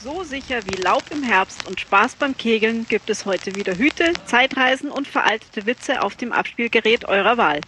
[0.00, 4.12] So sicher wie Laub im Herbst und Spaß beim Kegeln gibt es heute wieder Hüte,
[4.26, 7.60] Zeitreisen und veraltete Witze auf dem Abspielgerät eurer Wahl.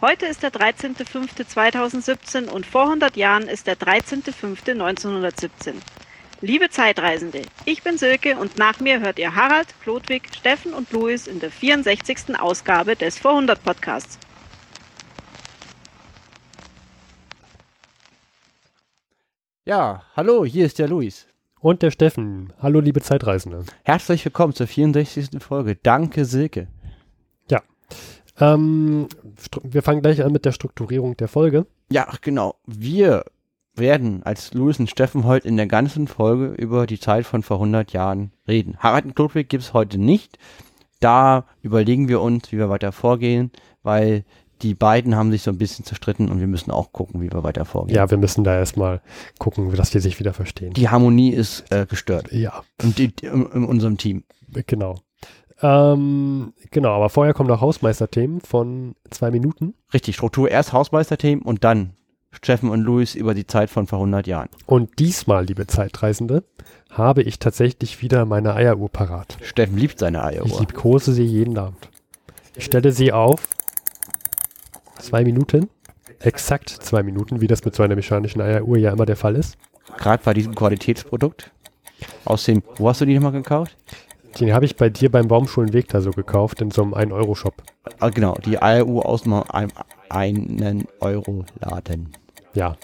[0.00, 5.74] Heute ist der 13.05.2017 und vor 100 Jahren ist der 13.05.1917.
[6.40, 11.26] Liebe Zeitreisende, ich bin Silke und nach mir hört ihr Harald, Klodwig, Steffen und Louis
[11.26, 12.40] in der 64.
[12.40, 14.18] Ausgabe des Vor 100 Podcasts.
[19.66, 21.29] Ja, hallo, hier ist der Luis.
[21.62, 22.54] Und der Steffen.
[22.58, 23.64] Hallo, liebe Zeitreisende.
[23.82, 25.28] Herzlich willkommen zur 64.
[25.40, 25.76] Folge.
[25.76, 26.68] Danke, Silke.
[27.50, 27.60] Ja.
[28.38, 29.08] Ähm,
[29.62, 31.66] wir fangen gleich an mit der Strukturierung der Folge.
[31.92, 32.54] Ja, genau.
[32.64, 33.26] Wir
[33.74, 37.58] werden als Louis und Steffen heute in der ganzen Folge über die Zeit von vor
[37.58, 38.78] 100 Jahren reden.
[38.78, 40.38] Harald und Klodwig gibt es heute nicht.
[40.98, 43.50] Da überlegen wir uns, wie wir weiter vorgehen,
[43.82, 44.24] weil
[44.62, 47.42] die beiden haben sich so ein bisschen zerstritten und wir müssen auch gucken, wie wir
[47.42, 47.96] weiter vorgehen.
[47.96, 49.00] Ja, wir müssen da erstmal
[49.38, 50.72] gucken, dass die sich wieder verstehen.
[50.74, 52.32] Die Harmonie ist äh, gestört.
[52.32, 52.62] Ja.
[52.82, 54.24] Und die, in, in unserem Team.
[54.66, 54.96] Genau.
[55.62, 59.74] Ähm, genau, aber vorher kommen noch Hausmeisterthemen von zwei Minuten.
[59.92, 61.94] Richtig, Struktur erst Hausmeisterthemen und dann
[62.32, 64.48] Steffen und Luis über die Zeit von vor 100 Jahren.
[64.66, 66.44] Und diesmal, liebe Zeitreisende,
[66.88, 69.36] habe ich tatsächlich wieder meine Eieruhr parat.
[69.42, 70.46] Steffen liebt seine Eieruhr.
[70.46, 71.88] Ich liebkose sie jeden Abend.
[72.56, 73.48] Ich stelle sie auf
[75.00, 75.68] zwei Minuten,
[76.20, 79.56] exakt zwei Minuten, wie das mit so einer mechanischen Eieruhr ja immer der Fall ist.
[79.96, 81.50] Gerade bei diesem Qualitätsprodukt.
[82.24, 83.76] Aus dem, wo hast du die nochmal gekauft?
[84.38, 87.64] Den habe ich bei dir beim Baumschulenweg da so gekauft, in so einem 1-Euro-Shop.
[87.98, 89.42] Ah, genau, die Eieruhr aus einem
[90.08, 92.12] 1-Euro-Laden.
[92.54, 92.76] Ja.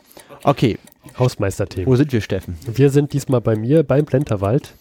[0.42, 0.76] Okay.
[1.18, 1.86] Hausmeisterthemen.
[1.86, 2.58] Wo sind wir, Steffen?
[2.66, 4.74] Wir sind diesmal bei mir beim Plenterwald.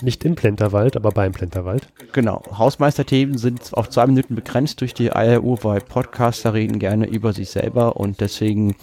[0.00, 1.88] Nicht im Plenterwald, aber beim Plenterwald.
[2.12, 2.42] Genau.
[2.56, 7.50] Hausmeisterthemen sind auf zwei Minuten begrenzt durch die IRU, weil Podcaster reden gerne über sich
[7.50, 8.74] selber und deswegen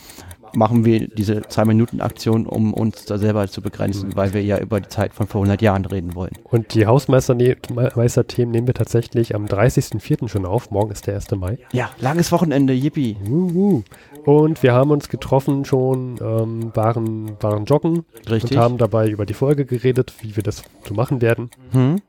[0.53, 4.58] machen wir diese zwei Minuten Aktion, um uns da selber zu begrenzen, weil wir ja
[4.58, 6.33] über die Zeit von vor 100 Jahren reden wollen.
[6.44, 10.27] Und die Hausmeisterthemen nehmen wir tatsächlich am 30.04.
[10.27, 10.71] schon auf.
[10.71, 11.32] Morgen ist der 1.
[11.32, 11.58] Mai.
[11.71, 13.17] Ja, langes Wochenende, yippie.
[13.27, 13.83] Uhu.
[14.26, 18.52] Und wir haben uns getroffen schon, ähm, waren, waren joggen Richtig.
[18.52, 21.49] und haben dabei über die Folge geredet, wie wir das so machen werden.
[21.71, 22.02] Hm?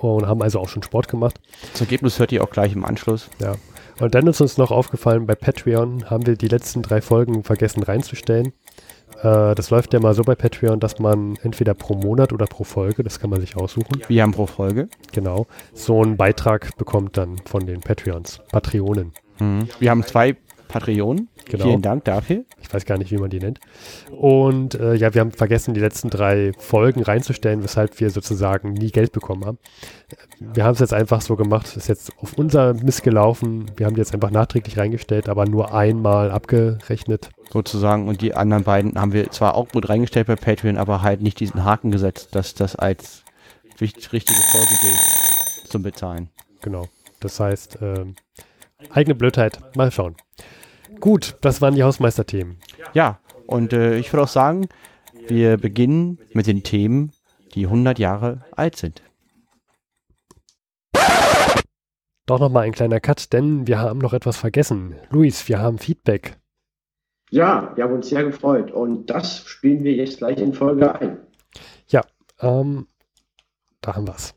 [0.00, 1.40] Und haben also auch schon Sport gemacht.
[1.72, 3.28] Das Ergebnis hört ihr auch gleich im Anschluss.
[3.40, 3.54] Ja.
[4.00, 7.82] Und dann ist uns noch aufgefallen, bei Patreon haben wir die letzten drei Folgen vergessen
[7.82, 8.52] reinzustellen.
[9.22, 12.64] Äh, das läuft ja mal so bei Patreon, dass man entweder pro Monat oder pro
[12.64, 14.02] Folge, das kann man sich aussuchen.
[14.08, 14.88] Wir haben pro Folge.
[15.12, 15.46] Genau.
[15.74, 19.12] So einen Beitrag bekommt dann von den Patreons, Patreonen.
[19.38, 19.68] Mhm.
[19.78, 20.36] Wir haben zwei
[20.72, 21.28] Patreonen.
[21.44, 21.64] Genau.
[21.64, 22.44] Vielen Dank dafür.
[22.60, 23.60] Ich weiß gar nicht, wie man die nennt.
[24.10, 28.90] Und äh, ja, wir haben vergessen, die letzten drei Folgen reinzustellen, weshalb wir sozusagen nie
[28.90, 29.58] Geld bekommen haben.
[30.40, 33.70] Wir haben es jetzt einfach so gemacht, ist jetzt auf unser Mist gelaufen.
[33.76, 37.30] Wir haben die jetzt einfach nachträglich reingestellt, aber nur einmal abgerechnet.
[37.52, 38.08] Sozusagen.
[38.08, 41.38] Und die anderen beiden haben wir zwar auch gut reingestellt bei Patreon, aber halt nicht
[41.38, 43.24] diesen Haken gesetzt, dass das als
[43.78, 46.30] wichtig, richtige Folge gilt zum Bezahlen.
[46.62, 46.88] Genau.
[47.20, 48.16] Das heißt, ähm,
[48.90, 49.58] eigene Blödheit.
[49.76, 50.16] Mal schauen.
[51.00, 52.58] Gut, das waren die Hausmeisterthemen.
[52.94, 54.68] Ja, und äh, ich würde auch sagen,
[55.28, 57.12] wir beginnen mit den Themen,
[57.54, 59.02] die 100 Jahre alt sind.
[62.26, 64.96] Doch nochmal ein kleiner Cut, denn wir haben noch etwas vergessen.
[65.10, 66.38] Luis, wir haben Feedback.
[67.30, 71.18] Ja, wir haben uns sehr gefreut und das spielen wir jetzt gleich in Folge ein.
[71.88, 72.02] Ja,
[72.40, 72.86] ähm,
[73.80, 74.34] da haben wir es.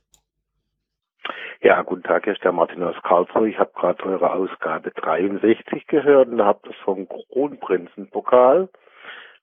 [1.66, 3.50] Ja, guten Tag, hier ist der Martin aus Karlsruhe.
[3.50, 8.70] Ich habe gerade eure Ausgabe 63 gehört und habt das vom Kronprinzenpokal.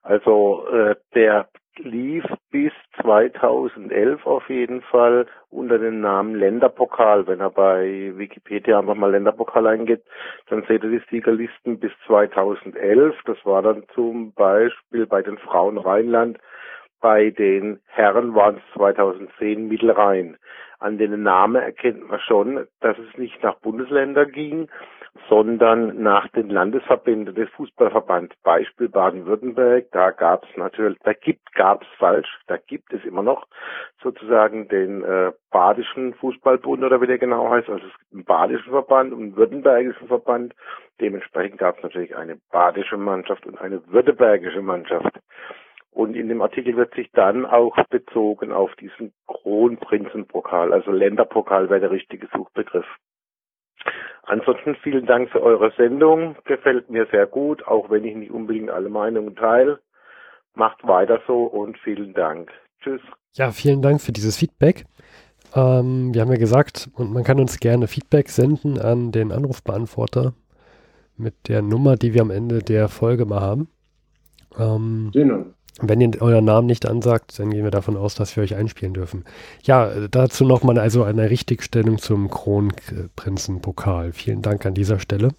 [0.04, 7.26] Also äh, der lief bis 2011 auf jeden Fall unter dem Namen Länderpokal.
[7.26, 10.06] Wenn er bei Wikipedia einfach mal Länderpokal eingibt,
[10.48, 13.16] dann seht ihr die Siegerlisten bis 2011.
[13.24, 16.38] Das war dann zum Beispiel bei den Frauen Rheinland.
[17.00, 20.36] Bei den Herren waren es 2010 Mittelrhein.
[20.82, 24.68] An den Namen erkennt man schon, dass es nicht nach Bundesländern ging,
[25.28, 28.34] sondern nach den Landesverbänden des Fußballverbands.
[28.42, 33.22] Beispiel Baden-Württemberg, da gab es natürlich, da gibt, gab es falsch, da gibt es immer
[33.22, 33.46] noch
[34.02, 37.68] sozusagen den äh, Badischen Fußballbund oder wie der genau heißt.
[37.68, 40.54] Also es gibt einen Badischen Verband und einen Württembergischen Verband.
[41.00, 45.20] Dementsprechend gab es natürlich eine badische Mannschaft und eine württembergische Mannschaft.
[45.92, 51.80] Und in dem Artikel wird sich dann auch bezogen auf diesen Kronprinzenpokal, also Länderpokal wäre
[51.80, 52.86] der richtige Suchbegriff.
[54.24, 56.36] Ansonsten vielen Dank für eure Sendung.
[56.44, 59.80] Gefällt mir sehr gut, auch wenn ich nicht unbedingt alle Meinungen teile.
[60.54, 62.50] Macht weiter so und vielen Dank.
[62.80, 63.00] Tschüss.
[63.34, 64.84] Ja, vielen Dank für dieses Feedback.
[65.54, 70.34] Ähm, wir haben ja gesagt, und man kann uns gerne Feedback senden an den Anrufbeantworter
[71.16, 73.68] mit der Nummer, die wir am Ende der Folge mal haben.
[74.58, 75.46] Ähm, Genau.
[75.80, 78.92] Wenn ihr euren Namen nicht ansagt, dann gehen wir davon aus, dass wir euch einspielen
[78.92, 79.24] dürfen.
[79.62, 84.12] Ja, dazu nochmal also eine Richtigstellung zum Kronprinzenpokal.
[84.12, 85.30] Vielen Dank an dieser Stelle.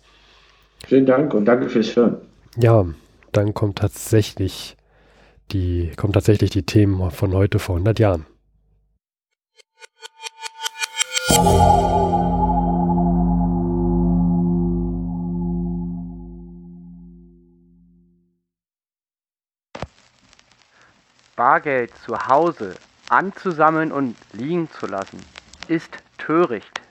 [0.87, 2.17] Vielen Dank und danke fürs Hören.
[2.57, 2.85] Ja,
[3.31, 4.75] dann kommt tatsächlich
[5.51, 8.25] die, kommt tatsächlich die Themen von heute vor 100 Jahren.
[21.35, 22.75] Bargeld zu Hause
[23.09, 25.19] anzusammeln und liegen zu lassen,
[25.67, 26.81] ist töricht.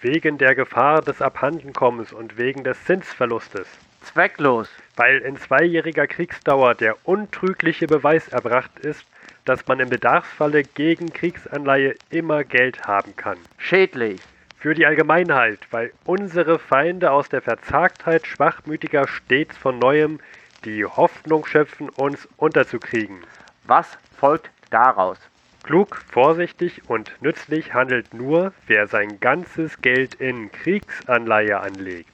[0.00, 3.66] Wegen der Gefahr des Abhandenkommens und wegen des Zinsverlustes.
[4.02, 4.68] Zwecklos.
[4.94, 9.04] Weil in zweijähriger Kriegsdauer der untrügliche Beweis erbracht ist,
[9.44, 13.38] dass man im Bedarfsfalle gegen Kriegsanleihe immer Geld haben kann.
[13.56, 14.20] Schädlich.
[14.60, 20.20] Für die Allgemeinheit, weil unsere Feinde aus der Verzagtheit schwachmütiger stets von neuem
[20.64, 23.24] die Hoffnung schöpfen, uns unterzukriegen.
[23.68, 23.86] Was
[24.16, 25.18] folgt daraus?
[25.62, 32.08] Klug, vorsichtig und nützlich handelt nur, wer sein ganzes Geld in Kriegsanleihe anlegt.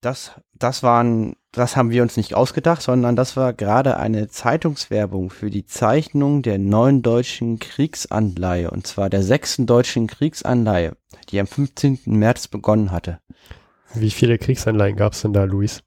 [0.00, 5.30] Das, das waren, das haben wir uns nicht ausgedacht, sondern das war gerade eine Zeitungswerbung
[5.30, 10.96] für die Zeichnung der neuen deutschen Kriegsanleihe, und zwar der sechsten deutschen Kriegsanleihe,
[11.28, 12.00] die am 15.
[12.06, 13.20] März begonnen hatte.
[13.98, 15.82] Wie viele Kriegsanleihen gab es denn da, Luis?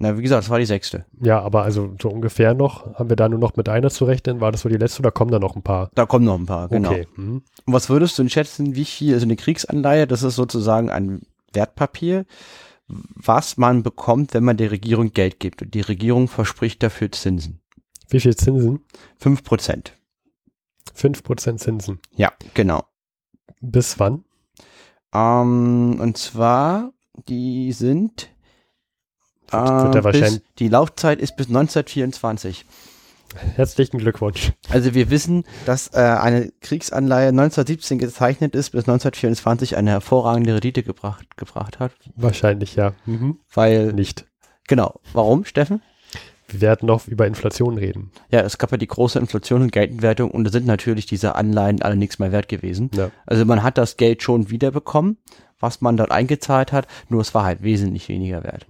[0.00, 1.06] Na, wie gesagt, das war die sechste.
[1.20, 4.40] Ja, aber also so ungefähr noch, haben wir da nur noch mit einer zu rechnen?
[4.40, 5.90] War das so die letzte oder kommen da noch ein paar?
[5.94, 6.90] Da kommen noch ein paar, genau.
[6.90, 7.08] Okay.
[7.16, 7.42] Hm.
[7.64, 11.22] Und was würdest du denn schätzen, wie viel, also eine Kriegsanleihe, das ist sozusagen ein
[11.52, 12.26] Wertpapier,
[12.86, 15.62] was man bekommt, wenn man der Regierung Geld gibt.
[15.62, 17.60] Und die Regierung verspricht dafür Zinsen.
[18.08, 18.80] Wie viel Zinsen?
[19.18, 19.94] Fünf Prozent.
[20.94, 21.98] Fünf Prozent Zinsen.
[22.16, 22.84] Ja, genau.
[23.60, 24.24] Bis wann?
[25.12, 26.92] Ähm, und zwar,
[27.28, 28.28] die sind
[29.50, 32.64] Wird äh, wahrscheinlich- bis, die Laufzeit ist bis 1924.
[33.56, 34.52] Herzlichen Glückwunsch.
[34.70, 40.82] Also wir wissen, dass äh, eine Kriegsanleihe 1917 gezeichnet ist, bis 1924 eine hervorragende Rendite
[40.82, 41.92] gebracht, gebracht hat.
[42.16, 42.94] Wahrscheinlich ja.
[43.04, 43.38] Mhm.
[43.52, 44.26] Weil, Nicht.
[44.66, 45.82] genau, warum, Steffen?
[46.48, 48.10] Wir werden noch über Inflation reden.
[48.30, 51.82] Ja, es gab ja die große Inflation und Geldentwertung und da sind natürlich diese Anleihen
[51.82, 52.90] alle nichts mehr wert gewesen.
[52.94, 53.10] Ja.
[53.26, 55.18] Also man hat das Geld schon wiederbekommen,
[55.60, 58.66] was man dort eingezahlt hat, nur es war halt wesentlich weniger wert.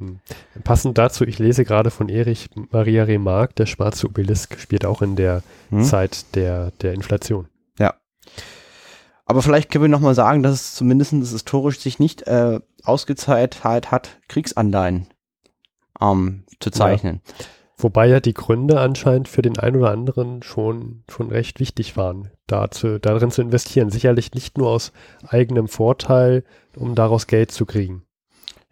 [0.65, 5.17] Passend dazu, ich lese gerade von Erich Maria Remarque, der schwarze Obelisk spielt auch in
[5.17, 5.85] der Hm?
[5.85, 7.49] Zeit der, der Inflation.
[9.29, 14.21] Aber vielleicht können wir nochmal sagen, dass es zumindest historisch sich nicht äh, ausgezahlt hat,
[14.27, 15.07] Kriegsanleihen
[16.01, 17.21] ähm, zu zeichnen.
[17.81, 22.31] Wobei ja die Gründe anscheinend für den einen oder anderen schon, schon recht wichtig waren,
[22.49, 23.91] da zu, darin zu investieren.
[23.91, 24.93] Sicherlich nicht nur aus
[25.27, 26.43] eigenem Vorteil,
[26.75, 28.03] um daraus Geld zu kriegen.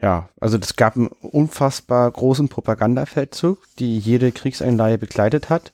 [0.03, 5.70] Ja, also es gab einen unfassbar großen Propagandafeldzug, die jede Kriegsanleihe begleitet hat.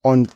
[0.00, 0.30] Und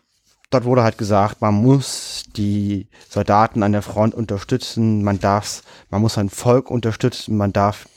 [0.51, 6.03] dort wurde halt gesagt, man muss die Soldaten an der Front unterstützen, man darf, man
[6.03, 7.89] muss sein Volk unterstützen, man darf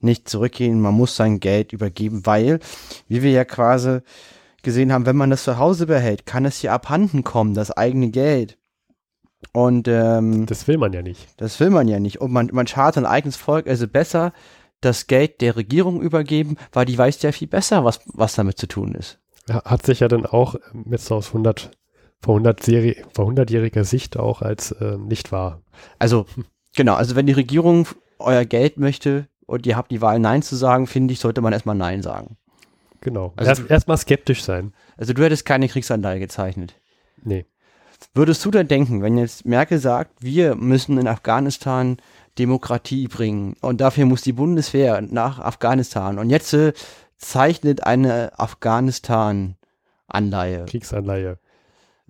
[0.00, 2.60] nicht zurückgehen, man muss sein Geld übergeben, weil,
[3.08, 4.00] wie wir ja quasi
[4.62, 8.10] gesehen haben, wenn man das zu Hause behält, kann es hier abhanden kommen, das eigene
[8.10, 8.58] Geld.
[9.52, 11.28] Und ähm, Das will man ja nicht.
[11.36, 12.20] das will man ja nicht.
[12.20, 14.32] Und man, man schadet sein eigenes Volk, also besser
[14.80, 18.66] das Geld der Regierung übergeben, weil die weiß ja viel besser, was, was damit zu
[18.66, 19.18] tun ist.
[19.48, 21.70] Hat sich ja dann auch ähm, jetzt aus 100,
[22.20, 25.62] vor 100 Serie, vor 100-jähriger Sicht auch als äh, nicht wahr.
[25.98, 26.26] Also,
[26.76, 27.86] genau, also wenn die Regierung
[28.18, 31.54] euer Geld möchte und ihr habt die Wahl Nein zu sagen, finde ich, sollte man
[31.54, 32.36] erstmal Nein sagen.
[33.00, 33.32] Genau.
[33.36, 34.74] Also Erst, erstmal skeptisch sein.
[34.96, 36.74] Also du hättest keine Kriegsanleihe gezeichnet.
[37.24, 37.46] Nee.
[38.14, 41.96] Würdest du denn denken, wenn jetzt Merkel sagt, wir müssen in Afghanistan
[42.38, 46.74] Demokratie bringen und dafür muss die Bundeswehr nach Afghanistan und jetzt äh,
[47.16, 50.66] zeichnet eine Afghanistan-Anleihe.
[50.66, 51.38] Krieganleihe.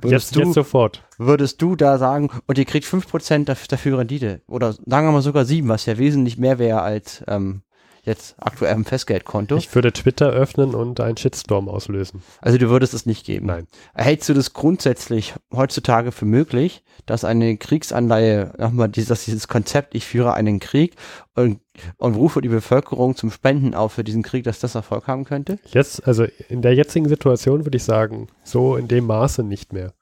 [0.00, 1.02] Würdest Jetzt, du, jetzt sofort.
[1.18, 4.42] würdest du da sagen, und ihr kriegt 5% dafür, dafür Rendite?
[4.46, 7.62] Oder sagen wir mal sogar 7, was ja wesentlich mehr wäre als ähm,
[8.08, 9.56] jetzt aktuell im Festgeldkonto.
[9.56, 12.22] Ich würde Twitter öffnen und einen Shitstorm auslösen.
[12.40, 13.46] Also du würdest es nicht geben.
[13.46, 13.68] Nein.
[13.94, 20.04] Hältst du das grundsätzlich heutzutage für möglich, dass eine Kriegsanleihe, nochmal dieses, dieses Konzept, ich
[20.04, 20.96] führe einen Krieg
[21.34, 21.60] und,
[21.98, 25.58] und rufe die Bevölkerung zum Spenden auf für diesen Krieg, dass das Erfolg haben könnte?
[25.66, 29.92] Jetzt, also in der jetzigen Situation würde ich sagen, so in dem Maße nicht mehr.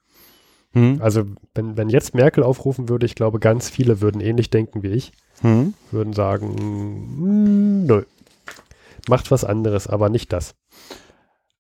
[0.72, 0.98] Hm?
[1.00, 4.88] Also wenn, wenn jetzt Merkel aufrufen würde, ich glaube, ganz viele würden ähnlich denken wie
[4.88, 5.12] ich,
[5.43, 5.75] Hm?
[5.90, 6.55] würden sagen,
[7.19, 8.02] mm, nö.
[9.09, 10.55] Macht was anderes, aber nicht das.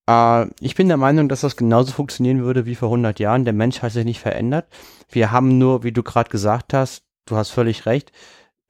[0.08, 3.44] Äh, ich bin der Meinung, dass das genauso funktionieren würde wie vor 100 Jahren.
[3.44, 4.66] Der Mensch hat sich nicht verändert.
[5.10, 8.12] Wir haben nur, wie du gerade gesagt hast, du hast völlig recht,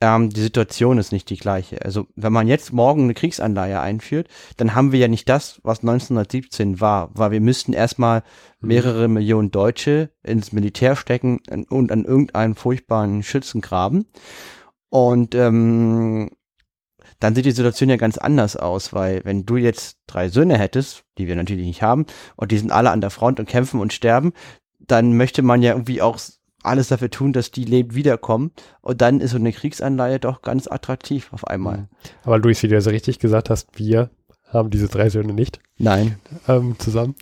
[0.03, 1.83] ähm, die Situation ist nicht die gleiche.
[1.83, 5.81] Also wenn man jetzt morgen eine Kriegsanleihe einführt, dann haben wir ja nicht das, was
[5.81, 8.23] 1917 war, weil wir müssten erstmal
[8.61, 8.69] Mhm.
[8.69, 14.07] mehrere Millionen Deutsche ins Militär stecken und an irgendeinen furchtbaren Schützen graben.
[14.97, 16.31] Und ähm,
[17.21, 21.05] dann sieht die Situation ja ganz anders aus, weil wenn du jetzt drei Söhne hättest,
[21.19, 23.93] die wir natürlich nicht haben, und die sind alle an der Front und kämpfen und
[23.93, 24.33] sterben,
[24.79, 26.19] dann möchte man ja irgendwie auch
[26.63, 28.53] alles dafür tun, dass die lebend wiederkommen.
[28.81, 31.89] Und dann ist so eine Kriegsanleihe doch ganz attraktiv auf einmal.
[32.23, 34.09] Aber Luis, wie du ja so richtig gesagt hast, wir
[34.49, 36.17] haben diese drei Söhne nicht Nein,
[36.49, 37.15] ähm, zusammen.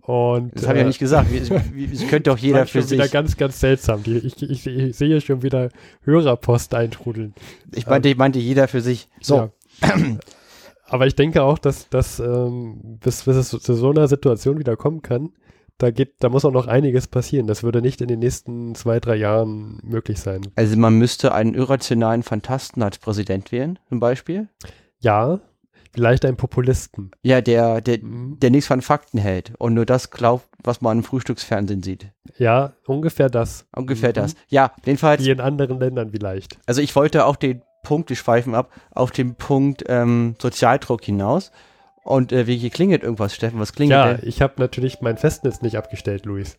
[0.00, 1.30] Und das habe ich ja nicht gesagt.
[1.30, 3.12] Wie- wie- Es könnte doch jeder für schon wieder sich.
[3.12, 4.02] ganz, ganz seltsam.
[4.02, 5.68] Die, ich, ich, ich sehe schon wieder
[6.02, 7.34] Hörerpost eintrudeln.
[7.72, 9.08] Ich meinte, ich meinte jeder für sich.
[9.20, 9.50] So, Ja.
[10.86, 14.76] Aber ich denke auch, dass, dass ähm, bis, bis es zu so einer Situation wieder
[14.76, 15.30] kommen kann,
[15.78, 17.46] da geht, da muss auch noch einiges passieren.
[17.46, 20.42] Das würde nicht in den nächsten zwei, drei Jahren möglich sein.
[20.54, 24.48] also man müsste einen irrationalen Fantasten als Präsident wählen, zum Beispiel.
[25.00, 25.40] Ja,
[25.94, 27.10] vielleicht ein Populisten.
[27.22, 28.38] Ja, der, der, Mhm.
[28.40, 32.06] der nichts von Fakten hält und nur das glaubt, was man im Frühstücksfernsehen sieht.
[32.38, 33.66] Ja, ungefähr das.
[33.74, 34.14] Ungefähr Mhm.
[34.14, 34.34] das.
[34.48, 36.58] Ja, jedenfalls, Wie in anderen Ländern vielleicht.
[36.66, 41.50] also ich wollte auf den Punkt, wir schweifen ab, auf den Punkt ähm, Sozialdruck hinaus.
[42.04, 43.60] Und äh, wie hier klingelt irgendwas, Steffen?
[43.60, 44.28] Was klingelt Ja, denn?
[44.28, 46.58] ich habe natürlich mein Festnetz nicht abgestellt, Luis.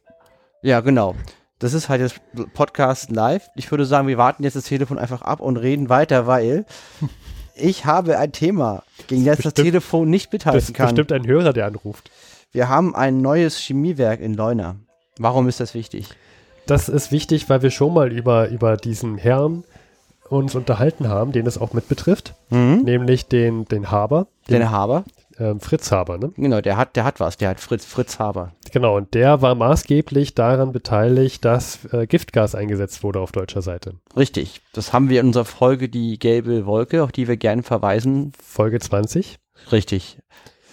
[0.61, 1.15] Ja, genau.
[1.59, 2.15] Das ist halt das
[2.53, 3.47] Podcast live.
[3.55, 6.65] Ich würde sagen, wir warten jetzt das Telefon einfach ab und reden weiter, weil
[7.55, 10.87] ich habe ein Thema, gegen das das bestimmt- Telefon nicht Das mithalten ist kann.
[10.87, 12.11] bestimmt ein Hörer, der anruft.
[12.51, 14.75] Wir haben ein neues Chemiewerk in Leuna.
[15.17, 16.09] Warum ist das wichtig?
[16.65, 19.63] Das ist wichtig, weil wir schon mal über, über diesen Herrn
[20.29, 22.81] uns unterhalten haben, den es auch mit betrifft, Mhm.
[22.83, 25.03] nämlich den, den Haber, den Den Haber.
[25.39, 26.31] Ähm, Fritz Haber, ne?
[26.35, 27.37] Genau, der hat, der hat was.
[27.37, 28.53] Der hat Fritz, Fritz Haber.
[28.71, 33.95] Genau, und der war maßgeblich daran beteiligt, dass äh, Giftgas eingesetzt wurde auf deutscher Seite.
[34.15, 34.61] Richtig.
[34.73, 38.31] Das haben wir in unserer Folge Die gelbe Wolke, auf die wir gerne verweisen.
[38.41, 39.39] Folge 20.
[39.71, 40.19] Richtig.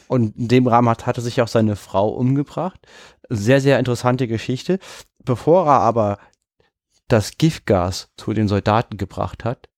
[0.09, 2.81] Und in dem Rahmen hat, hatte sich auch seine Frau umgebracht.
[3.29, 4.79] Sehr, sehr interessante Geschichte.
[5.25, 6.19] Bevor er aber
[7.09, 9.69] das Giftgas zu den Soldaten gebracht hat,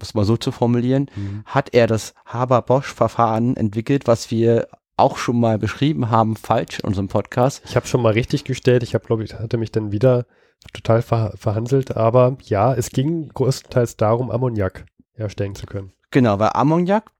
[0.00, 1.06] es mal so zu formulieren,
[1.44, 7.08] hat er das Haber-Bosch-Verfahren entwickelt, was wir auch schon mal beschrieben haben, falsch in unserem
[7.08, 7.62] Podcast.
[7.64, 10.26] Ich habe schon mal richtig gestellt, ich habe, glaube ich, hatte mich dann wieder
[10.72, 15.92] total ver verhandelt, aber ja, es ging größtenteils darum, Ammoniak herstellen zu können.
[16.10, 17.10] Genau, weil Ammoniak,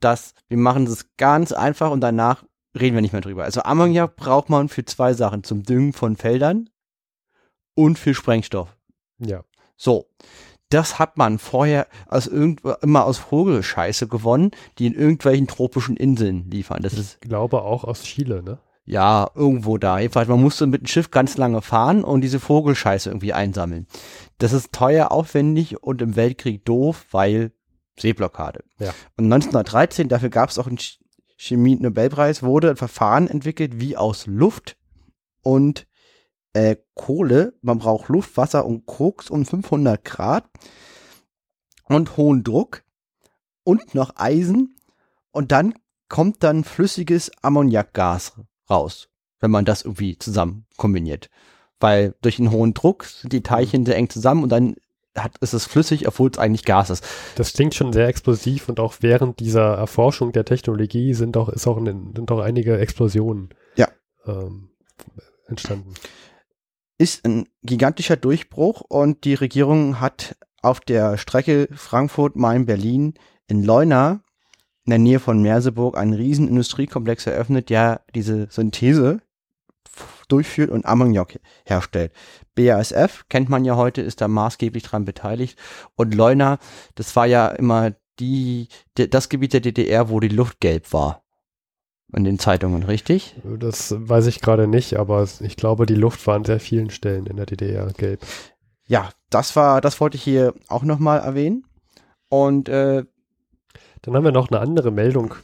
[0.00, 2.44] das, wir machen es ganz einfach und danach
[2.78, 3.44] reden wir nicht mehr drüber.
[3.44, 6.68] Also Ammoniak braucht man für zwei Sachen, zum Düngen von Feldern
[7.74, 8.76] und für Sprengstoff.
[9.18, 9.44] Ja.
[9.76, 10.06] So,
[10.70, 16.50] das hat man vorher aus irgend, immer aus Vogelscheiße gewonnen, die in irgendwelchen tropischen Inseln
[16.50, 16.82] liefern.
[16.82, 18.58] Das ist Ich glaube auch aus Chile, ne?
[18.86, 19.98] ja irgendwo da.
[19.98, 23.86] Jedenfalls, man musste mit dem Schiff ganz lange fahren und diese Vogelscheiße irgendwie einsammeln.
[24.38, 27.52] Das ist teuer, aufwendig und im Weltkrieg doof, weil
[27.98, 28.64] Seeblockade.
[28.78, 28.92] Ja.
[29.16, 30.98] Und 1913, dafür gab es auch einen Ch-
[31.36, 34.76] Chemie-Nobelpreis, wurde ein Verfahren entwickelt, wie aus Luft
[35.42, 35.86] und
[36.54, 40.44] äh, Kohle, man braucht Luft, Wasser und Koks um 500 Grad
[41.84, 42.82] und hohen Druck
[43.64, 44.76] und noch Eisen
[45.30, 45.74] und dann
[46.08, 48.34] kommt dann flüssiges Ammoniakgas
[48.70, 49.08] raus,
[49.40, 51.28] wenn man das irgendwie zusammen kombiniert.
[51.80, 54.76] Weil durch den hohen Druck sind die Teilchen sehr eng zusammen und dann
[55.16, 57.04] hat, ist es flüssig, obwohl es eigentlich Gas ist.
[57.36, 61.66] Das klingt schon sehr explosiv und auch während dieser Erforschung der Technologie sind auch, ist
[61.66, 63.88] auch sind auch einige Explosionen Ja.
[64.26, 64.70] ähm,
[65.46, 65.94] entstanden.
[66.98, 73.14] Ist ein gigantischer Durchbruch und die Regierung hat auf der Strecke Frankfurt-Main-Berlin
[73.48, 74.22] in Leuna
[74.86, 79.20] in der Nähe von Merseburg einen riesen Industriekomplex eröffnet, der diese Synthese
[80.28, 82.12] durchführt und Ammoniak herstellt.
[82.54, 85.58] BASF kennt man ja heute, ist da maßgeblich dran beteiligt
[85.96, 86.58] und Leuna,
[86.94, 91.23] das war ja immer die, das Gebiet der DDR, wo die Luft gelb war.
[92.14, 93.34] In den Zeitungen, richtig?
[93.42, 97.26] Das weiß ich gerade nicht, aber ich glaube, die Luft war an sehr vielen Stellen
[97.26, 98.20] in der DDR gelb.
[98.86, 101.64] Ja, das war, das wollte ich hier auch nochmal erwähnen.
[102.28, 103.04] Und äh,
[104.02, 105.34] Dann haben wir noch eine andere Meldung.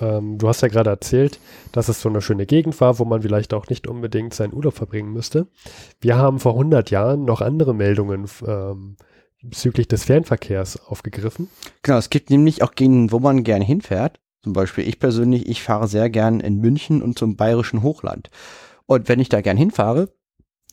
[0.00, 1.38] Ähm, du hast ja gerade erzählt,
[1.72, 4.74] dass es so eine schöne Gegend war, wo man vielleicht auch nicht unbedingt seinen Urlaub
[4.74, 5.46] verbringen müsste.
[6.00, 8.96] Wir haben vor 100 Jahren noch andere Meldungen ähm,
[9.42, 11.48] bezüglich des Fernverkehrs aufgegriffen.
[11.82, 14.18] Genau, es gibt nämlich auch Gegenden, wo man gerne hinfährt.
[14.46, 18.30] Zum Beispiel ich persönlich, ich fahre sehr gern in München und zum bayerischen Hochland.
[18.86, 20.08] Und wenn ich da gern hinfahre,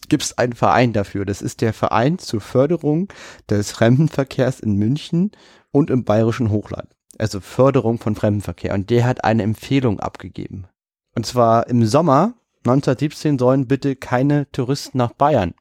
[0.09, 1.25] gibt es einen Verein dafür.
[1.25, 3.11] Das ist der Verein zur Förderung
[3.49, 5.31] des Fremdenverkehrs in München
[5.71, 6.87] und im bayerischen Hochland.
[7.17, 8.75] Also Förderung von Fremdenverkehr.
[8.75, 10.67] Und der hat eine Empfehlung abgegeben.
[11.15, 15.55] Und zwar im Sommer 1917 sollen bitte keine Touristen nach Bayern.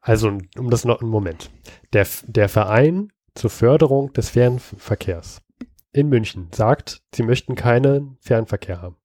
[0.00, 1.50] Also, um das noch einen Moment.
[1.92, 5.42] Der, der Verein zur Förderung des Fernverkehrs
[5.92, 8.96] in München sagt, sie möchten keinen Fernverkehr haben.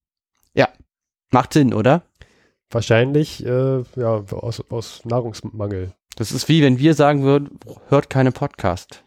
[1.36, 2.04] Macht Sinn, oder?
[2.70, 5.94] Wahrscheinlich äh, ja, aus, aus Nahrungsmangel.
[6.16, 9.04] Das ist wie wenn wir sagen würden, hört keine Podcast.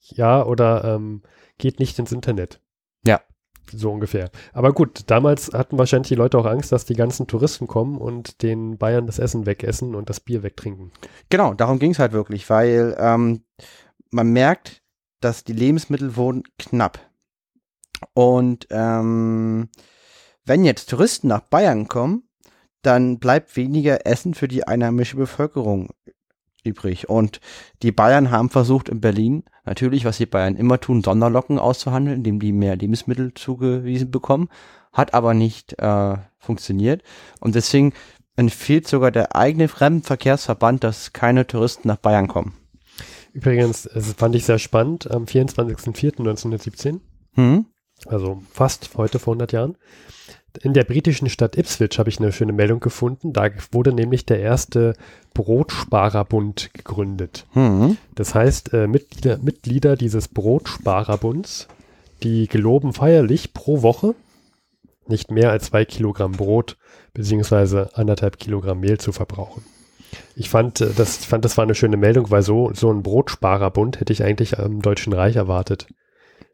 [0.00, 1.20] Ja, oder ähm,
[1.58, 2.62] geht nicht ins Internet.
[3.06, 3.20] Ja.
[3.70, 4.30] So ungefähr.
[4.54, 8.42] Aber gut, damals hatten wahrscheinlich die Leute auch Angst, dass die ganzen Touristen kommen und
[8.42, 10.92] den Bayern das Essen wegessen und das Bier wegtrinken.
[11.28, 13.44] Genau, darum ging es halt wirklich, weil ähm,
[14.10, 14.79] man merkt,
[15.20, 16.98] dass die Lebensmittel wurden knapp.
[18.14, 19.68] Und ähm,
[20.44, 22.24] wenn jetzt Touristen nach Bayern kommen,
[22.82, 25.90] dann bleibt weniger Essen für die einheimische Bevölkerung
[26.64, 27.08] übrig.
[27.08, 27.40] Und
[27.82, 32.40] die Bayern haben versucht in Berlin, natürlich, was die Bayern immer tun, Sonderlocken auszuhandeln, indem
[32.40, 34.48] die mehr Lebensmittel zugewiesen bekommen,
[34.92, 37.02] hat aber nicht äh, funktioniert.
[37.40, 37.92] Und deswegen
[38.36, 42.54] empfiehlt sogar der eigene Fremdenverkehrsverband, dass keine Touristen nach Bayern kommen.
[43.32, 47.00] Übrigens, das fand ich sehr spannend, am 24.04.1917,
[47.34, 47.66] Hm?
[48.06, 49.76] also fast heute vor 100 Jahren,
[50.62, 53.32] in der britischen Stadt Ipswich habe ich eine schöne Meldung gefunden.
[53.32, 54.94] Da wurde nämlich der erste
[55.32, 57.46] Brotsparerbund gegründet.
[57.52, 57.96] Hm.
[58.14, 61.68] Das heißt, äh, Mitglieder, Mitglieder dieses Brotsparerbunds,
[62.22, 64.14] die geloben feierlich pro Woche
[65.06, 66.76] nicht mehr als zwei Kilogramm Brot
[67.14, 69.64] beziehungsweise anderthalb Kilogramm Mehl zu verbrauchen.
[70.34, 73.02] Ich fand, äh, das, ich fand, das war eine schöne Meldung, weil so, so ein
[73.02, 75.86] Brotsparerbund hätte ich eigentlich am Deutschen Reich erwartet.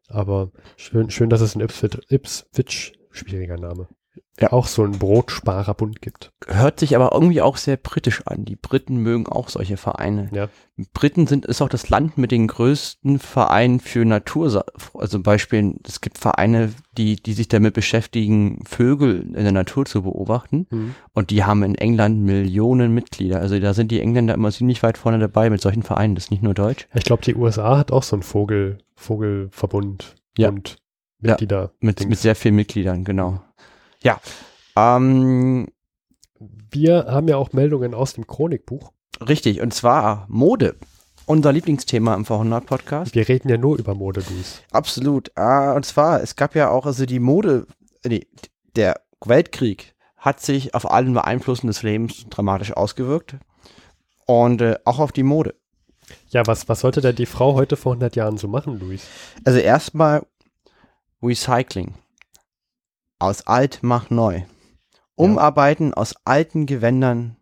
[0.09, 3.89] Aber schön, schön dass es in Ipswich, Ipswich schwieriger Name,
[4.38, 4.52] Ja.
[4.52, 6.30] auch so einen Brotsparerbund gibt.
[6.46, 8.44] Hört sich aber irgendwie auch sehr britisch an.
[8.44, 10.28] Die Briten mögen auch solche Vereine.
[10.32, 10.49] Ja.
[10.92, 14.44] Briten sind, ist auch das Land mit den größten Vereinen für Natur.
[14.92, 19.87] Also zum Beispiel, es gibt Vereine, die, die sich damit beschäftigen, Vögel in der Natur
[19.87, 20.66] zu beobachten.
[20.70, 20.94] Mhm.
[21.14, 23.40] Und die haben in England Millionen Mitglieder.
[23.40, 26.14] Also da sind die Engländer immer ziemlich weit vorne dabei mit solchen Vereinen.
[26.14, 26.87] Das ist nicht nur Deutsch.
[26.94, 30.49] Ich glaube, die USA hat auch so einen Vogel, Vogelverbund Ja.
[30.50, 30.76] und
[31.23, 31.30] Ja.
[31.30, 31.70] Mitglieder.
[31.80, 32.11] Mit, Dings.
[32.11, 33.40] mit sehr vielen Mitgliedern, genau.
[34.03, 34.21] Ja.
[34.77, 35.68] Ähm,
[36.38, 38.92] Wir haben ja auch Meldungen aus dem Chronikbuch.
[39.27, 39.61] richtig.
[39.61, 40.77] Und zwar Mode.
[41.29, 43.14] Unser Lieblingsthema im V100-Podcast.
[43.16, 44.62] Wir reden ja nur über Mode, Luis.
[44.70, 45.37] Absolut.
[45.37, 47.66] Ah, und zwar, es gab ja auch, also die Mode,
[48.05, 48.27] nee,
[48.77, 53.37] der Weltkrieg hat sich auf allen Beeinflussen des Lebens dramatisch ausgewirkt.
[54.27, 55.57] Und äh, auch auf die Mode.
[56.29, 59.05] Ja, was, was sollte denn die Frau heute vor 100 Jahren so machen, Luis?
[59.44, 60.25] Also erstmal
[61.23, 61.94] Recycling.
[63.18, 64.42] Aus alt mach neu.
[65.14, 67.37] Umarbeiten aus alten Gewändern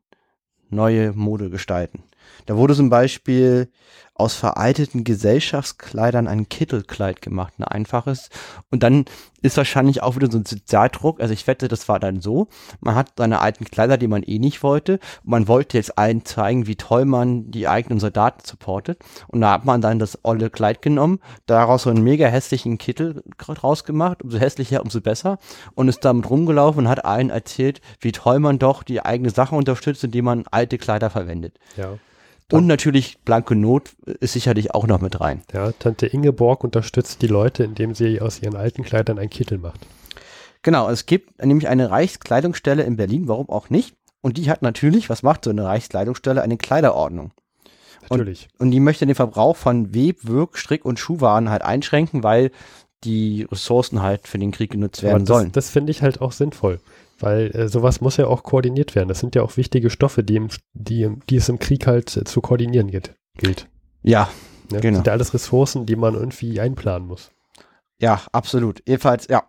[0.69, 2.05] neue Mode gestalten.
[2.47, 3.73] Da wurde zum Beispiel
[4.15, 8.31] aus veralteten Gesellschaftskleidern ein Kittelkleid gemacht, ein einfaches.
[8.71, 9.07] Und dann
[9.43, 11.21] ist wahrscheinlich auch wieder so ein Sozialdruck.
[11.21, 12.47] Also ich wette, das war dann so.
[12.81, 15.01] Man hat seine alten Kleider, die man eh nicht wollte.
[15.25, 19.01] Man wollte jetzt allen zeigen, wie toll man die eigenen Soldaten supportet.
[19.27, 23.23] Und da hat man dann das olle Kleid genommen, daraus so einen mega hässlichen Kittel
[23.37, 24.23] draus gemacht.
[24.23, 25.39] Umso hässlicher, umso besser.
[25.75, 29.57] Und ist damit rumgelaufen und hat allen erzählt, wie toll man doch die eigene Sache
[29.57, 31.59] unterstützt, indem man alte Kleider verwendet.
[31.77, 31.99] Ja.
[32.53, 35.43] Und natürlich blanke Not ist sicherlich auch noch mit rein.
[35.53, 39.81] Ja, Tante Ingeborg unterstützt die Leute, indem sie aus ihren alten Kleidern einen Kittel macht.
[40.63, 43.97] Genau, es gibt nämlich eine Reichskleidungsstelle in Berlin, warum auch nicht?
[44.21, 46.43] Und die hat natürlich, was macht so eine Reichskleidungsstelle?
[46.43, 47.33] Eine Kleiderordnung.
[48.11, 48.49] Natürlich.
[48.59, 52.51] Und die möchte den Verbrauch von Web-, Wirk-, Strick- und Schuhwaren halt einschränken, weil
[53.05, 55.53] die Ressourcen halt für den Krieg genutzt werden das, sollen.
[55.53, 56.81] das finde ich halt auch sinnvoll.
[57.19, 59.09] Weil äh, sowas muss ja auch koordiniert werden.
[59.09, 62.25] Das sind ja auch wichtige Stoffe, die, im, die, die es im Krieg halt äh,
[62.25, 63.69] zu koordinieren geht, gilt.
[64.03, 64.29] Ja,
[64.71, 64.81] Ne?
[64.81, 64.91] Genau.
[64.91, 67.31] Das sind ja alles Ressourcen, die man irgendwie einplanen muss.
[67.99, 68.83] ja, absolut.
[68.87, 69.45] Jedenfalls, ja.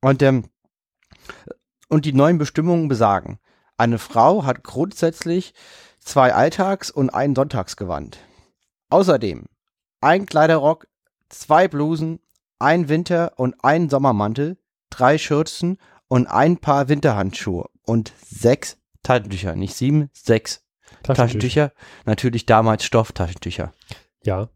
[0.00, 0.44] Und, ähm,
[1.88, 3.38] und die neuen Bestimmungen besagen,
[3.76, 5.54] eine Frau hat grundsätzlich
[5.98, 8.18] zwei Alltags- und ein Sonntagsgewand.
[8.88, 9.46] Außerdem
[10.00, 10.86] ein Kleiderrock,
[11.28, 12.20] zwei Blusen,
[12.58, 14.56] ein Winter- und ein Sommermantel,
[14.88, 15.78] drei Schürzen
[16.10, 19.54] und ein Paar Winterhandschuhe und sechs Taschentücher.
[19.54, 20.62] Nicht sieben, sechs
[21.04, 21.72] Taschentücher.
[22.04, 23.72] Natürlich damals Stofftaschentücher.
[24.24, 24.50] Ja,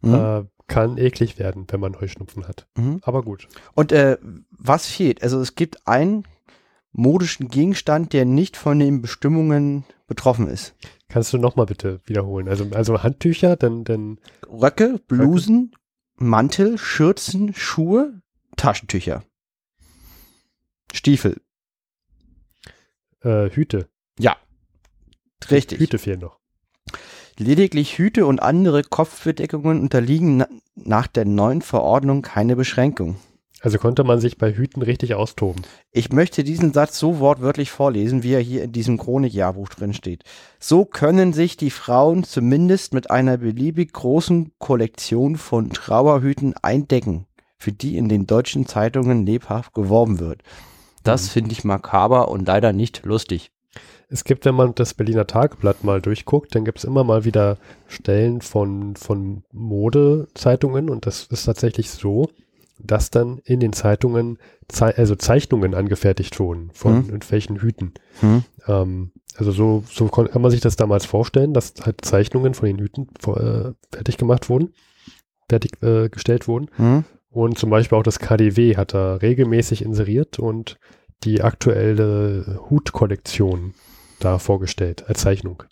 [0.00, 0.14] Mhm.
[0.14, 2.66] äh, kann eklig werden, wenn man Heuschnupfen hat.
[2.76, 3.00] Mhm.
[3.02, 3.48] Aber gut.
[3.74, 4.16] Und äh,
[4.50, 5.22] was fehlt?
[5.22, 6.24] Also es gibt einen
[6.92, 10.74] modischen Gegenstand, der nicht von den Bestimmungen betroffen ist.
[11.08, 12.48] Kannst du nochmal bitte wiederholen?
[12.48, 14.18] Also, also Handtücher, dann, dann
[14.48, 15.72] Röcke, Blusen,
[16.16, 18.20] Mantel, Schürzen, Schuhe,
[18.56, 19.22] Taschentücher.
[20.96, 21.40] Stiefel.
[23.22, 23.88] äh, Hüte.
[24.18, 24.36] Ja.
[25.50, 25.78] Richtig.
[25.78, 26.38] Hüte fehlen noch.
[27.38, 33.16] Lediglich Hüte und andere Kopfbedeckungen unterliegen na nach der neuen Verordnung keine Beschränkung.
[33.60, 35.62] Also konnte man sich bei Hüten richtig austoben.
[35.90, 40.24] Ich möchte diesen Satz so wortwörtlich vorlesen, wie er hier in diesem Chronikjahrbuch drin steht.
[40.60, 47.26] So können sich die Frauen zumindest mit einer beliebig großen Kollektion von Trauerhüten eindecken,
[47.58, 50.42] für die in den deutschen Zeitungen lebhaft geworben wird.
[51.06, 51.30] Das Mhm.
[51.30, 53.50] finde ich makaber und leider nicht lustig.
[54.08, 57.58] Es gibt, wenn man das Berliner Tageblatt mal durchguckt, dann gibt es immer mal wieder
[57.88, 62.28] Stellen von, von Modezeitungen und das ist tatsächlich so,
[62.78, 64.38] dass dann in den Zeitungen
[64.68, 67.04] Zei also Zeichnungen angefertigt wurden von Mhm.
[67.06, 67.94] irgendwelchen Hüten.
[68.20, 68.42] Hm?
[68.66, 72.78] Ähm, also so, so kann man sich das damals vorstellen, dass halt Zeichnungen von den
[72.78, 74.72] Hüten äh, fertig gemacht wurden,
[75.48, 76.68] fertig äh, gestellt wurden.
[76.76, 77.04] Hm?
[77.30, 80.78] Und zum Beispiel auch das KDW hat da regelmäßig inseriert und
[81.24, 83.74] die aktuelle Hutkollektion
[84.20, 85.62] da vorgestellt als Zeichnung.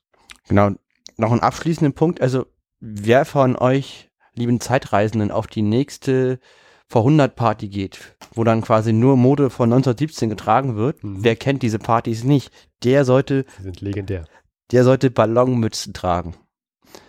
[0.48, 0.70] Genau.
[1.16, 2.20] Noch einen abschließenden Punkt.
[2.20, 2.46] Also,
[2.80, 6.40] wer von euch, lieben Zeitreisenden, auf die nächste
[6.88, 11.18] Vor-100-Party geht, wo dann quasi nur Mode von 1917 getragen wird, Mhm.
[11.24, 12.50] wer kennt diese Partys nicht?
[12.82, 14.26] Der sollte, Die sind legendär.
[14.72, 16.34] der sollte Ballonmützen tragen.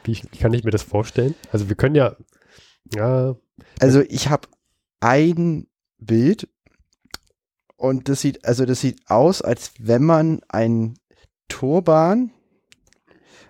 [0.04, 1.36] Wie, wie kann ich mir das vorstellen?
[1.52, 2.16] Also wir können ja,
[2.94, 3.36] ja,
[3.80, 4.48] Also, ich habe
[5.00, 5.68] ein
[5.98, 6.48] Bild
[7.78, 10.98] und das sieht, also das sieht aus, als wenn man ein
[11.48, 12.32] Turban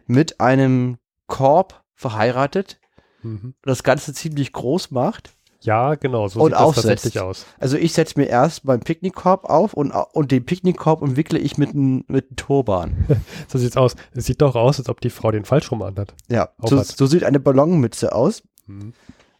[0.06, 2.80] mit einem Korb verheiratet,
[3.24, 3.56] mhm.
[3.62, 5.36] das Ganze ziemlich groß macht
[5.66, 6.88] ja, genau, so Und sieht das aufsetzt.
[6.88, 7.46] tatsächlich aus.
[7.60, 11.72] Also ich setze mir erst meinen Picknickkorb auf und, und den Picknickkorb umwickle ich mit
[11.72, 13.06] einem mit Turban.
[13.48, 13.96] So sieht's aus.
[14.14, 16.14] Es sieht doch aus, als ob die Frau den falsch rum anhat.
[16.30, 18.44] Ja, so, so sieht eine Ballonmütze aus.
[18.68, 18.94] Mhm.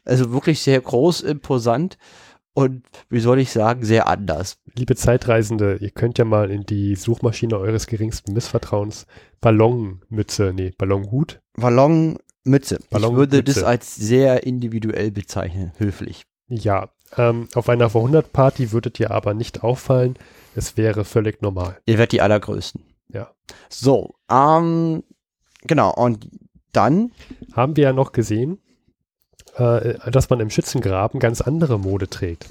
[0.04, 1.98] Also wirklich sehr groß, imposant
[2.56, 4.58] und wie soll ich sagen, sehr anders.
[4.76, 9.06] Liebe Zeitreisende, ihr könnt ja mal in die Suchmaschine eures geringsten Missvertrauens
[9.42, 11.42] Ballonmütze, nee, Ballonhut.
[11.58, 12.78] Ballonmütze.
[12.82, 13.18] Ich Ballonmütze.
[13.20, 16.24] würde das als sehr individuell bezeichnen, höflich.
[16.48, 20.16] Ja, ähm, auf einer Vor-100-Party würdet ihr aber nicht auffallen.
[20.56, 21.78] Es wäre völlig normal.
[21.86, 22.82] Ihr werdet die allergrößten.
[23.10, 23.32] Ja.
[23.70, 25.04] So, ähm,
[25.64, 26.30] genau, und
[26.72, 27.12] dann,
[27.54, 28.60] Haben wir ja noch gesehen,
[29.58, 32.48] äh, dass man im Schützengraben ganz andere Mode trägt.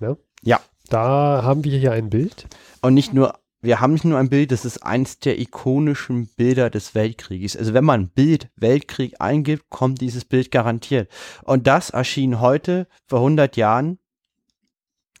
[0.00, 0.16] Ne?
[0.42, 0.60] Ja.
[0.88, 2.46] Da haben wir hier ein Bild.
[2.82, 6.68] und nicht nur, wir haben nicht nur ein Bild, das ist eins der ikonischen Bilder
[6.68, 7.56] des Weltkrieges.
[7.56, 11.08] Also wenn man Bild Weltkrieg eingibt, kommt dieses Bild garantiert.
[11.44, 13.98] Und das erschien heute vor 100 Jahren.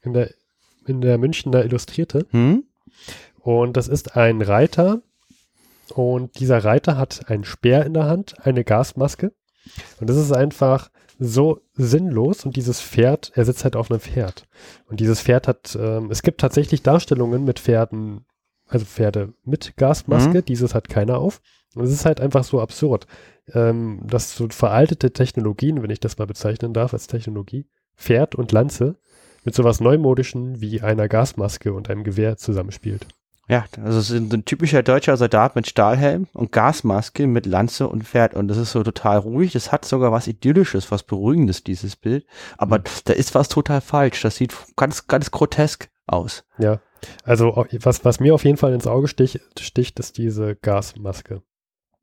[0.02, 0.30] In der,
[0.86, 2.26] in der Münchner Illustrierte.
[2.32, 2.64] Hm?
[3.38, 5.00] Und das ist ein Reiter.
[5.94, 9.32] Und dieser Reiter hat einen Speer in der Hand, eine Gasmaske.
[10.00, 10.90] Und das ist einfach
[11.22, 12.44] so sinnlos.
[12.44, 14.46] Und dieses Pferd, er sitzt halt auf einem Pferd.
[14.86, 18.24] Und dieses Pferd hat, ähm, es gibt tatsächlich Darstellungen mit Pferden,
[18.66, 20.38] also Pferde mit Gasmaske.
[20.38, 20.44] Mhm.
[20.44, 21.40] Dieses hat keiner auf.
[21.74, 23.06] Und es ist halt einfach so absurd,
[23.54, 28.52] ähm, dass so veraltete Technologien, wenn ich das mal bezeichnen darf als Technologie, Pferd und
[28.52, 28.96] Lanze
[29.44, 33.06] mit sowas Neumodischen wie einer Gasmaske und einem Gewehr zusammenspielt.
[33.52, 38.02] Ja, also es ist ein typischer deutscher Soldat mit Stahlhelm und Gasmaske mit Lanze und
[38.02, 38.32] Pferd.
[38.32, 39.52] Und das ist so total ruhig.
[39.52, 42.24] Das hat sogar was Idyllisches, was Beruhigendes, dieses Bild.
[42.56, 42.84] Aber Mhm.
[43.04, 44.22] da ist was total falsch.
[44.22, 46.44] Das sieht ganz, ganz grotesk aus.
[46.56, 46.80] Ja,
[47.24, 51.42] also was, was mir auf jeden Fall ins Auge stich, sticht, ist diese Gasmaske.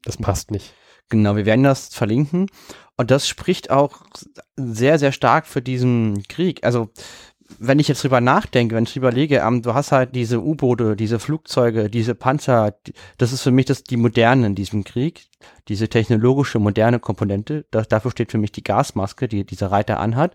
[0.04, 0.76] Das passt nicht.
[1.10, 2.46] Genau, wir werden das verlinken.
[2.96, 4.04] Und das spricht auch
[4.56, 6.64] sehr, sehr stark für diesen Krieg.
[6.64, 6.90] Also,
[7.58, 10.96] wenn ich jetzt drüber nachdenke, wenn ich drüber lege, ähm, du hast halt diese U-Boote,
[10.96, 15.28] diese Flugzeuge, diese Panzer, die, das ist für mich das, die Moderne in diesem Krieg,
[15.68, 20.34] diese technologische, moderne Komponente, das, dafür steht für mich die Gasmaske, die dieser Reiter anhat.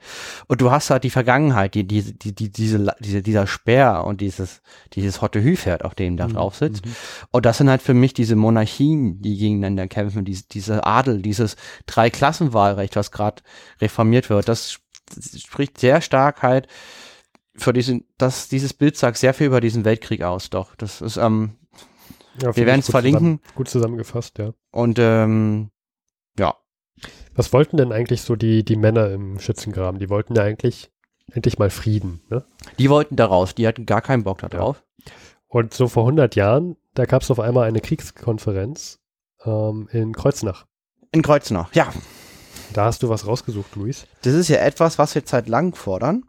[0.48, 4.20] Und du hast halt die Vergangenheit, die, die, die, die, diese, diese, dieser Speer und
[4.20, 4.62] dieses,
[4.94, 6.86] dieses Hotte Hü-Pferd, auf dem da drauf sitzt.
[6.86, 6.94] Mhm.
[7.32, 11.56] Und das sind halt für mich diese Monarchien, die gegeneinander kämpfen, diese, diese Adel, dieses
[11.86, 13.42] Dreiklassenwahlrecht, was gerade
[13.80, 14.48] reformiert wird.
[14.48, 14.80] Das
[15.36, 16.68] spricht sehr stark halt
[17.56, 20.74] für diesen, das, dieses Bild sagt sehr viel über diesen Weltkrieg aus, doch.
[20.74, 21.56] Das ist, ähm,
[22.42, 24.52] Ja, wir werden es verlinken Zusammen, gut zusammengefasst, ja.
[24.72, 25.70] und ähm,
[26.38, 26.56] ja,
[27.34, 30.00] Was wollten denn eigentlich so die, die Männer im Schützengraben?
[30.00, 30.90] Die wollten ja eigentlich
[31.32, 32.22] endlich mal Frieden.
[32.28, 32.44] Ne?
[32.78, 34.74] die wollten da raus, die hatten gar keinen Bock da Ja.
[35.46, 38.98] Und so vor 100 Jahren, da gab es auf einmal eine Kriegskonferenz
[39.44, 40.66] ähm, in Kreuznach.
[41.12, 41.92] In Kreuznach, ja.
[42.74, 44.04] Da hast du was rausgesucht, Luis.
[44.22, 46.24] Das ist ja etwas, was wir seit lang fordern.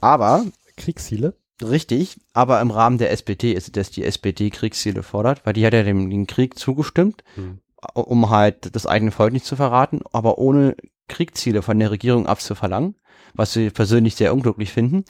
[0.00, 0.44] Aber
[0.76, 1.36] Kriegsziele.
[1.62, 5.64] Richtig, aber im Rahmen der SPD ist es, dass die SPD Kriegsziele fordert, weil die
[5.64, 7.60] hat ja dem, dem Krieg zugestimmt, Hm.
[7.94, 10.74] um halt das eigene Volk nicht zu verraten, aber ohne
[11.08, 12.96] Kriegsziele von der Regierung abzuverlangen,
[13.34, 15.04] was wir persönlich sehr unglücklich finden.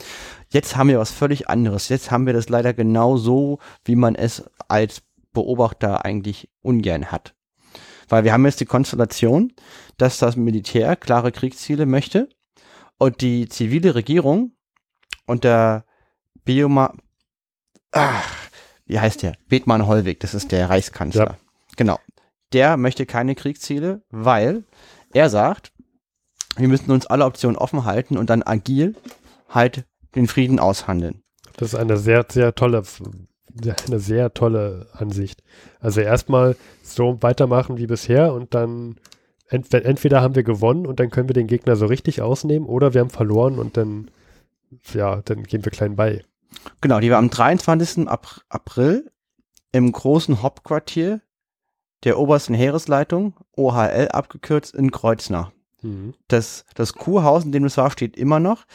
[0.49, 1.89] Jetzt haben wir was völlig anderes.
[1.89, 5.01] Jetzt haben wir das leider genau so, wie man es als
[5.33, 7.33] Beobachter eigentlich ungern hat.
[8.11, 9.53] Weil wir haben jetzt die Konstellation,
[9.97, 12.27] dass das Militär klare Kriegsziele möchte
[12.97, 14.51] und die zivile Regierung
[15.27, 15.85] unter
[16.43, 16.93] Bioma,
[17.91, 18.49] ach,
[18.85, 19.37] wie heißt der?
[19.47, 21.25] Bethmann Hollweg, das ist der Reichskanzler.
[21.25, 21.37] Ja.
[21.77, 21.99] Genau.
[22.51, 24.65] Der möchte keine Kriegsziele, weil
[25.13, 25.71] er sagt,
[26.57, 28.97] wir müssen uns alle Optionen offen halten und dann agil
[29.47, 31.23] halt den Frieden aushandeln.
[31.55, 32.83] Das ist eine sehr, sehr tolle,
[33.61, 35.43] eine sehr tolle Ansicht.
[35.79, 38.95] Also erstmal so weitermachen wie bisher und dann
[39.47, 42.93] ent entweder haben wir gewonnen und dann können wir den Gegner so richtig ausnehmen oder
[42.93, 44.09] wir haben verloren und dann,
[44.93, 46.23] ja, dann gehen wir klein bei.
[46.81, 48.07] Genau, die war am 23.
[48.07, 49.11] Ap April
[49.71, 51.21] im großen Hauptquartier
[52.03, 55.51] der obersten Heeresleitung, OHL abgekürzt, in Kreuznach.
[55.81, 56.13] Mhm.
[56.27, 58.65] Das, das Kurhaus, in dem es war, steht immer noch.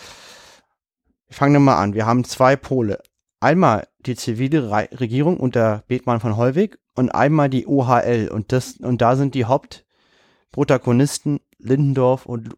[1.27, 1.95] Wir fangen mal an.
[1.95, 3.01] Wir haben zwei Pole.
[3.47, 8.29] Einmal die zivile Re Regierung unter Bethmann von Hollweg und einmal die OHL.
[8.29, 12.57] Und, das, und da sind die Hauptprotagonisten Lindendorf und Lu-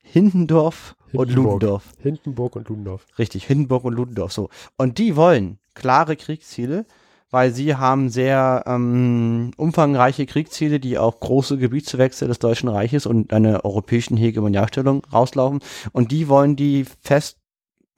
[0.00, 1.54] Hindendorf und Hindenburg.
[1.54, 1.92] Ludendorff.
[2.00, 3.04] Hindenburg und Ludendorff.
[3.18, 4.48] Richtig, Hindenburg und Ludendorff so.
[4.76, 6.86] Und die wollen klare Kriegsziele,
[7.30, 13.32] weil sie haben sehr ähm, umfangreiche Kriegsziele, die auch große Gebietswechsel des Deutschen Reiches und
[13.32, 15.58] einer europäischen Hegemonialstellung rauslaufen.
[15.90, 16.86] Und die wollen die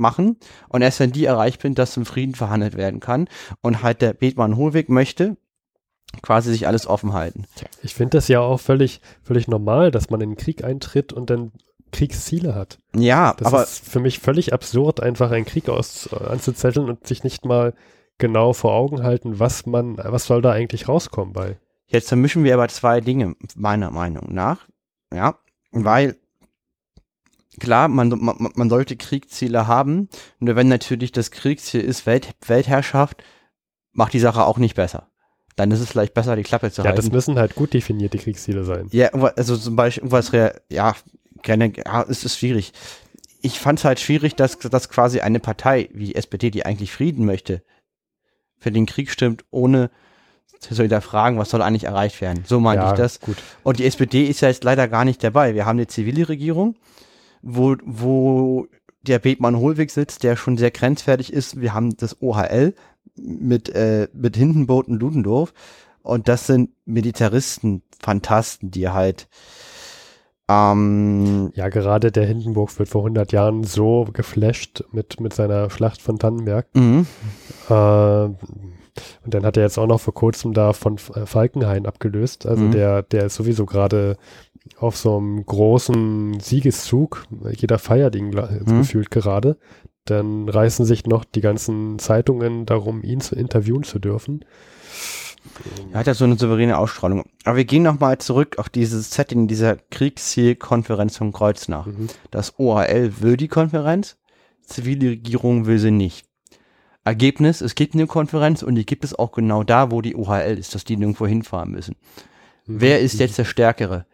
[0.01, 0.37] festmachen.
[0.69, 3.29] Und erst wenn die erreicht sind, dass zum Frieden verhandelt werden kann.
[3.63, 5.37] Und halt der Bethmann Hohlweg möchte
[6.23, 7.45] quasi sich alles offen halten.
[7.83, 11.31] Ich finde das ja auch völlig, völlig normal, dass man in den Krieg eintritt und
[11.31, 11.53] dann
[11.93, 12.79] Kriegsziele hat.
[12.97, 17.23] Ja, Das aber ist für mich völlig absurd, einfach einen Krieg aus, anzuzetteln und sich
[17.23, 17.75] nicht mal
[18.19, 21.59] genau vor Augen halten, was man, was soll da eigentlich rauskommen bei.
[21.87, 24.67] Jetzt vermischen wir aber zwei Dinge, meiner Meinung nach.
[25.13, 25.37] Ja,
[25.71, 26.17] weil
[27.61, 33.23] klar, man, man, man sollte Kriegsziele haben, nur wenn natürlich das Kriegsziel ist Welt, Weltherrschaft,
[33.93, 35.09] macht die Sache auch nicht besser.
[35.57, 37.15] Dann ist es vielleicht besser, die Klappe zu Ja, das halten.
[37.15, 38.89] müssen halt gut definierte Kriegsziele sein.
[38.93, 40.33] Ja, also zum Beispiel irgendwas,
[40.71, 40.95] ja,
[41.43, 42.73] gerne, ja, es ist schwierig.
[43.43, 46.93] Ich fand es halt schwierig, dass, dass quasi eine Partei wie die SPD, die eigentlich
[46.93, 47.63] Frieden möchte,
[48.59, 49.91] für den Krieg stimmt, ohne
[50.61, 52.45] zu hinterfragen, was soll eigentlich erreicht werden.
[52.47, 53.21] So meinte ja, ich das.
[53.21, 53.37] Gut.
[53.63, 55.55] Und die SPD ist ja jetzt leider gar nicht dabei.
[55.55, 56.77] Wir haben eine zivile Regierung,
[57.43, 58.67] wo, wo
[59.03, 61.61] der Bethmann Hohlweg sitzt, der schon sehr grenzwertig ist.
[61.61, 62.75] Wir haben das OHL
[63.17, 65.53] mit, äh, mit Hindenburg und Ludendorff.
[66.03, 69.29] Und das sind Militaristen, Fantasten, die halt,
[70.49, 76.03] ähm, Ja, gerade der Hindenburg wird vor 100 Jahren so geflasht mit, mit seiner Schlacht
[76.03, 76.67] von Tannenberg.
[76.75, 77.07] mhm.
[77.69, 77.75] Äh,
[79.25, 82.45] und dann hat er jetzt auch noch vor kurzem da von äh, Falkenhayn abgelöst.
[82.45, 82.73] Also Mhm.
[82.73, 84.17] der, der ist sowieso gerade
[84.79, 87.25] auf so einem großen Siegeszug.
[87.57, 88.79] Jeder feiert ihn Mhm.
[88.79, 89.57] gefühlt gerade.
[90.05, 94.45] Dann reißen sich noch die ganzen Zeitungen darum, ihn zu interviewen zu dürfen.
[95.93, 97.25] Er hat ja so eine souveräne Ausstrahlung.
[97.45, 101.87] Aber wir gehen nochmal zurück auf dieses Setting dieser Kriegszielkonferenz von Kreuznach.
[101.87, 102.09] Mhm.
[102.31, 104.17] Das OHL will die Konferenz,
[104.63, 106.27] zivile Regierung will sie nicht.
[107.05, 110.59] Ergebnis, es gibt eine Konferenz und die gibt es auch genau da, wo die OHL
[110.59, 111.97] ist, dass die nirgendwo hinfahren müssen.
[112.67, 114.07] Wer ist jetzt der Stärkere?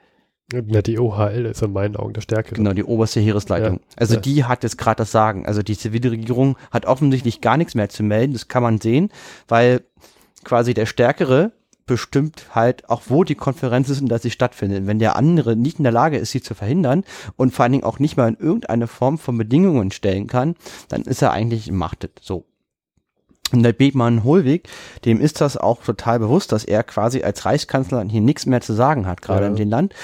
[0.52, 2.54] Na, die OHL ist in meinen Augen der Stärkere.
[2.54, 3.74] Genau, die oberste Heeresleitung.
[3.74, 4.20] Ja, also ja.
[4.20, 5.44] die hat jetzt gerade das Sagen.
[5.44, 9.10] Also die zivile Regierung hat offensichtlich gar nichts mehr zu melden, das kann man sehen,
[9.48, 9.82] weil
[10.44, 11.50] quasi der Stärkere
[11.86, 14.86] bestimmt halt auch, wo die Konferenz ist und dass sie stattfindet.
[14.86, 17.04] Wenn der andere nicht in der Lage ist, sie zu verhindern
[17.36, 20.54] und vor allen Dingen auch nicht mal in irgendeine Form von Bedingungen stellen kann,
[20.88, 22.20] dann ist er eigentlich machtet.
[22.22, 22.44] So.
[23.52, 24.68] Und der Bethmann Hohlweg,
[25.04, 28.72] dem ist das auch total bewusst, dass er quasi als Reichskanzler hier nichts mehr zu
[28.72, 29.48] sagen hat, gerade Ja.
[29.48, 29.94] in dem Land.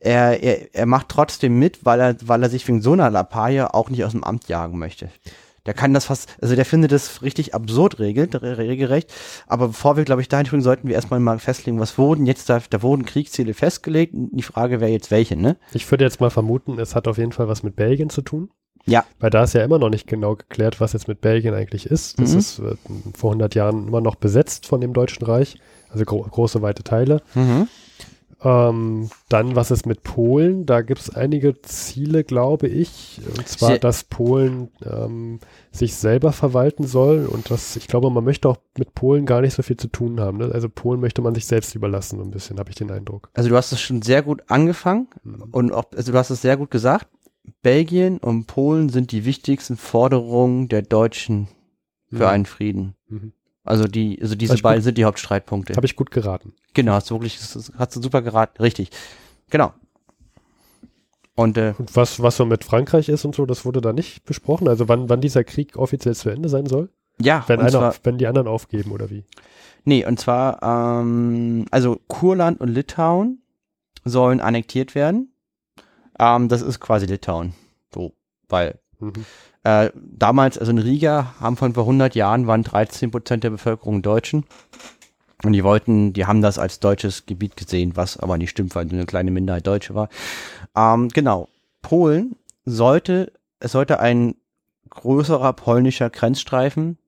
[0.00, 3.72] Er, er, er macht trotzdem mit, weil er, weil er sich wegen so einer Lappalie
[3.72, 5.08] auch nicht aus dem Amt jagen möchte.
[5.66, 9.12] Der kann das fast, also der findet das richtig absurd regelt, re- regelrecht.
[9.46, 12.48] Aber bevor wir, glaube ich, dahin springen, sollten wir erstmal mal festlegen, was wurden jetzt
[12.48, 14.12] da, da wurden Kriegsziele festgelegt.
[14.14, 15.56] Die Frage wäre jetzt welche, ne?
[15.72, 18.50] Ich würde jetzt mal vermuten, es hat auf jeden Fall was mit Belgien zu tun.
[18.86, 19.04] Ja.
[19.18, 22.18] Weil da ist ja immer noch nicht genau geklärt, was jetzt mit Belgien eigentlich ist.
[22.20, 22.38] Das Mhm.
[22.38, 22.74] ist äh,
[23.16, 25.56] vor 100 Jahren immer noch besetzt von dem Deutschen Reich,
[25.90, 27.22] also gro große, weite Teile.
[27.34, 27.68] Mhm.
[28.42, 30.64] Ähm, dann, was ist mit Polen?
[30.64, 33.20] Da gibt es einige Ziele, glaube ich.
[33.36, 35.40] Und zwar, dass Polen ähm,
[35.72, 37.26] sich selber verwalten soll.
[37.26, 40.20] Und das, ich glaube, man möchte auch mit Polen gar nicht so viel zu tun
[40.20, 40.38] haben.
[40.38, 40.50] Ne?
[40.54, 43.28] Also Polen möchte man sich selbst überlassen, so ein bisschen, habe ich den Eindruck.
[43.34, 45.08] Also du hast es schon sehr gut angefangen
[45.52, 47.08] und auch, also du hast es sehr gut gesagt.
[47.62, 51.48] Belgien und Polen sind die wichtigsten Forderungen der Deutschen
[52.10, 52.22] für Mhm.
[52.24, 52.94] einen Frieden.
[53.08, 53.32] Mhm.
[53.64, 55.74] Also die, also diese beiden gut- sind die Hauptstreitpunkte.
[55.76, 56.54] Habe ich gut geraten.
[56.74, 57.38] Genau, hast du wirklich,
[57.76, 58.90] hast du super geraten, richtig.
[59.50, 59.72] Genau.
[61.34, 64.24] Und äh, Und was, was so mit Frankreich ist und so, das wurde da nicht
[64.24, 64.68] besprochen.
[64.68, 66.90] Also wann, wann dieser Krieg offiziell zu Ende sein soll?
[67.20, 69.24] ja, Wenn, einer, zwar, wenn die anderen aufgeben oder wie?
[69.84, 73.42] nee, und zwar, ähm, also Kurland und Litauen
[74.04, 75.29] sollen annektiert werden.
[76.20, 77.54] Ähm, das ist quasi Litauen.
[77.92, 78.12] So,
[78.48, 79.24] weil Mhm.
[79.62, 84.02] Äh, damals, also in Riga, haben von vor 100 Jahren waren 13 Prozent der Bevölkerung
[84.02, 84.44] Deutschen.
[85.42, 88.84] Und die wollten, die haben das als deutsches Gebiet gesehen, was aber nicht stimmt, weil
[88.84, 90.08] nur eine kleine Minderheit Deutsche war.
[90.76, 91.48] Ähm, genau.
[91.82, 94.34] Polen sollte, es sollte ein
[94.90, 96.98] größerer polnischer Grenzstreifen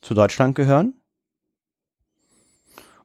[0.00, 0.94] zu Deutschland gehören.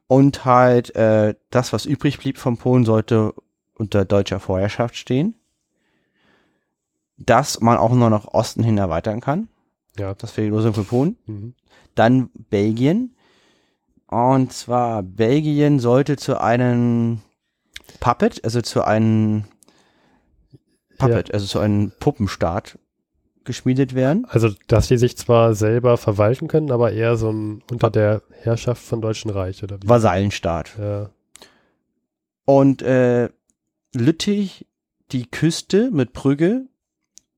[0.06, 3.34] Und halt äh, das, was übrig blieb von Polen, sollte
[3.82, 5.34] unter deutscher Vorherrschaft stehen.
[7.18, 9.48] Dass man auch nur nach Osten hin erweitern kann.
[9.98, 10.14] Ja.
[10.14, 11.16] Das wäre die Lösung für Polen.
[11.26, 11.54] Mhm.
[11.94, 13.14] Dann Belgien.
[14.06, 17.20] Und zwar Belgien sollte zu einem
[18.00, 19.44] Puppet, also zu einem
[20.98, 22.78] Puppet, also zu einem Puppenstaat
[23.44, 24.24] geschmiedet werden.
[24.28, 28.82] Also, dass die sich zwar selber verwalten können, aber eher so ein, unter der Herrschaft
[28.82, 29.88] von Deutschen Reich, oder wie?
[29.88, 30.76] Vasallenstaat.
[30.78, 31.10] Ja.
[32.44, 33.30] Und äh,
[33.94, 34.66] Lüttich,
[35.10, 36.66] die Küste mit Brügge,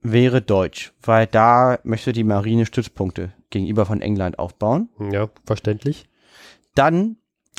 [0.00, 4.88] wäre deutsch, weil da möchte die Marine Stützpunkte gegenüber von England aufbauen.
[5.10, 6.08] ja, verständlich.
[6.74, 7.16] Dann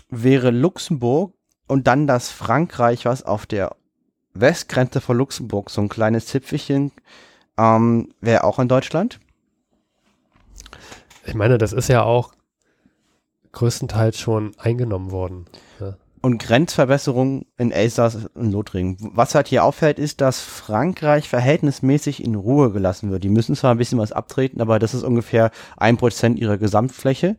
[0.09, 1.33] wäre Luxemburg
[1.67, 3.75] und dann das Frankreich, was auf der
[4.33, 6.91] Westgrenze von Luxemburg, so ein kleines Zipfelchen,
[7.57, 9.19] ähm, wäre auch in Deutschland.
[11.25, 12.33] Ich meine, das ist ja auch
[13.53, 15.45] größtenteils schon eingenommen worden.
[15.79, 15.97] Ja.
[16.25, 18.97] Und Grenzverbesserung in Elsass und Lothringen.
[19.13, 23.23] Was halt hier auffällt, ist, dass Frankreich verhältnismäßig in Ruhe gelassen wird.
[23.23, 27.37] Die müssen zwar ein bisschen was abtreten, aber das ist ungefähr ein Prozent ihrer Gesamtfläche.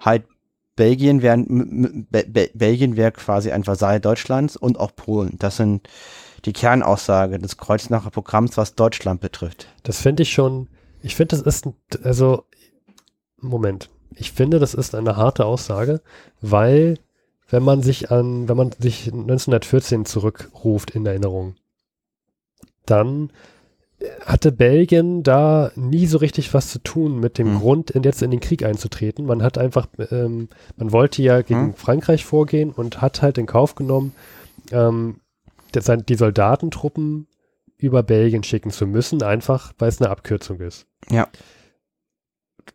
[0.00, 0.24] Halt
[0.76, 5.36] Belgien wäre Be Be Belgien wäre quasi ein Vasall Deutschlands und auch Polen.
[5.38, 5.88] Das sind
[6.44, 9.68] die Kernaussage des Kreuznacher Programms, was Deutschland betrifft.
[9.82, 10.68] Das finde ich schon,
[11.00, 11.66] ich finde, das ist,
[12.04, 12.44] also,
[13.40, 13.88] Moment.
[14.14, 16.02] Ich finde, das ist eine harte Aussage,
[16.42, 16.98] weil,
[17.48, 21.54] wenn man sich an, wenn man sich 1914 zurückruft in Erinnerung,
[22.84, 23.30] dann
[24.24, 27.58] hatte Belgien da nie so richtig was zu tun mit dem Hm.
[27.60, 29.24] Grund, in jetzt in den Krieg einzutreten.
[29.24, 31.74] Man hat einfach, ähm, man wollte ja gegen Hm.
[31.74, 34.12] Frankreich vorgehen und hat halt in Kauf genommen,
[34.70, 35.20] ähm,
[35.74, 37.26] die Soldatentruppen
[37.78, 40.86] über Belgien schicken zu müssen, einfach weil es eine Abkürzung ist.
[41.10, 41.28] Ja.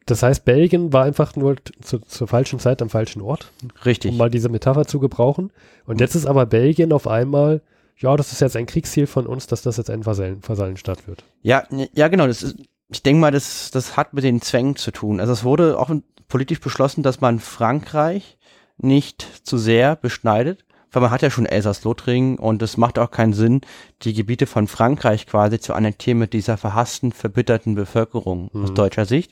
[0.06, 3.51] Das heißt, Belgien war einfach nur zu, zur falschen Zeit am falschen Ort,
[3.86, 4.12] Richtig.
[4.12, 5.51] um mal diese Metapher zu gebrauchen.
[5.86, 7.62] Und jetzt ist aber Belgien auf einmal,
[7.97, 11.23] ja, das ist jetzt ein Kriegsziel von uns, dass das jetzt ein Vasallen, Vasallenstaat wird.
[11.43, 12.27] Ja, ja, genau.
[12.27, 12.56] Das ist,
[12.89, 15.19] ich denke mal, das, das hat mit den Zwängen zu tun.
[15.19, 15.91] Also es wurde auch
[16.27, 18.38] politisch beschlossen, dass man Frankreich
[18.77, 23.34] nicht zu sehr beschneidet, weil man hat ja schon Elsass-Lothringen und es macht auch keinen
[23.34, 23.62] Sinn,
[24.01, 28.75] die Gebiete von Frankreich quasi zu annektieren mit dieser verhassten, verbitterten Bevölkerung aus Mhm.
[28.75, 29.32] deutscher Sicht.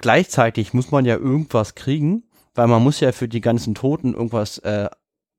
[0.00, 4.58] Gleichzeitig muss man ja irgendwas kriegen, weil man muss ja für die ganzen Toten irgendwas
[4.58, 4.88] äh,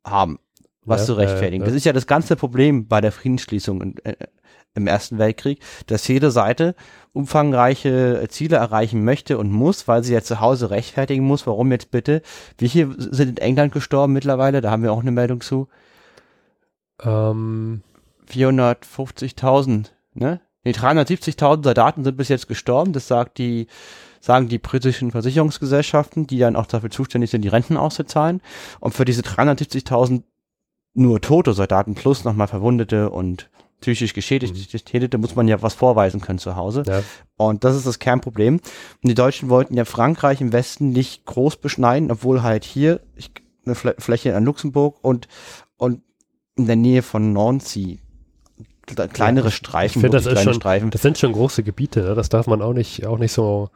[0.05, 0.39] haben,
[0.85, 1.63] was Ja, zu rechtfertigen.
[1.63, 4.15] äh, Das ist ja das ganze Problem bei der Friedensschließung in, äh,
[4.75, 6.75] im Ersten Weltkrieg, dass jede Seite
[7.11, 11.89] umfangreiche Ziele erreichen möchte und muss, weil sie ja zu Hause rechtfertigen muss, warum jetzt
[11.89, 12.21] bitte,
[12.59, 15.67] wie viele sind in England gestorben mittlerweile, da haben wir auch eine Meldung zu,
[17.03, 17.81] Ähm,
[18.31, 20.41] 450.000, ne?
[20.63, 23.67] Nee, 370.000 Soldaten sind bis jetzt gestorben, das sagt die,
[24.21, 28.41] sagen die britischen Versicherungsgesellschaften, die dann auch dafür zuständig sind, die Renten auszuzahlen.
[28.79, 30.23] Und für diese 370.000
[30.93, 33.49] nur tote Soldaten plus nochmal Verwundete und
[33.81, 36.83] psychisch Geschädigte muss man ja was vorweisen können zu Hause.
[36.87, 37.03] ja,
[37.35, 38.55] Und das ist das Kernproblem.
[38.55, 38.63] Und
[39.03, 43.29] die Deutschen wollten ja Frankreich im Westen nicht groß beschneiden, obwohl halt hier ich,
[43.65, 45.27] eine Flä Fläche an Luxemburg und,
[45.77, 46.01] und
[46.55, 47.99] in der Nähe von Nancy
[48.87, 50.89] kle- kleinere ich- Streifen, ich finde, das kleine schon- Streifen.
[50.89, 52.15] das sind schon große Gebiete, ne?
[52.15, 53.69] das darf man auch nicht, auch nicht so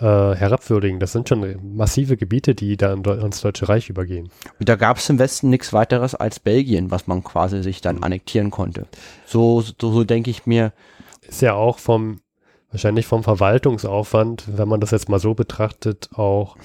[0.00, 1.00] äh, herabwürdigen.
[1.00, 4.30] Das sind schon massive Gebiete, die da ins Deutsche Reich übergehen.
[4.58, 8.02] Und da gab es im Westen nichts weiteres als Belgien, was man quasi sich dann
[8.02, 8.86] annektieren konnte.
[9.26, 10.72] So, so, so denke ich mir,
[11.28, 12.20] Ist ja auch vom,
[12.70, 16.56] wahrscheinlich vom Verwaltungsaufwand, wenn man das jetzt mal so betrachtet, auch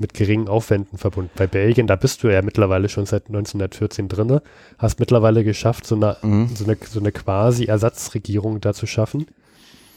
[0.00, 1.30] mit geringen Aufwänden verbunden.
[1.36, 4.42] Bei Belgien, da bist du ja mittlerweile schon seit 1914 drinne,
[4.78, 6.48] hast mittlerweile geschafft, so eine, mhm.
[6.54, 9.26] so eine, so eine quasi Ersatzregierung da zu schaffen.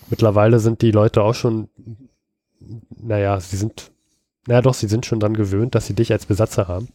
[0.10, 1.70] Mittlerweile sind die Leute auch schon,
[2.90, 3.92] naja, sie sind,
[4.48, 6.90] naja doch, sie sind schon dann gewöhnt, dass sie dich als Besatzer haben.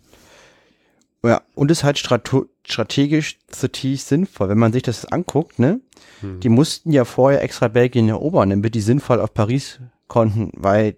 [1.25, 5.81] Ja, und ist halt strategisch zutiefst sinnvoll, wenn man sich das anguckt, ne?
[6.21, 6.39] Hm.
[6.41, 10.97] Die mussten ja vorher extra Belgien erobern, damit die sinnvoll auf Paris konnten, weil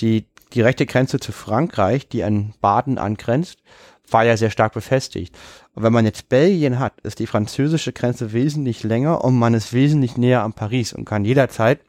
[0.00, 3.58] die direkte Grenze zu Frankreich, die an Baden angrenzt,
[4.08, 5.36] war ja sehr stark befestigt.
[5.74, 9.72] Und wenn man jetzt Belgien hat, ist die französische Grenze wesentlich länger und man ist
[9.72, 11.80] wesentlich näher an Paris und kann jederzeit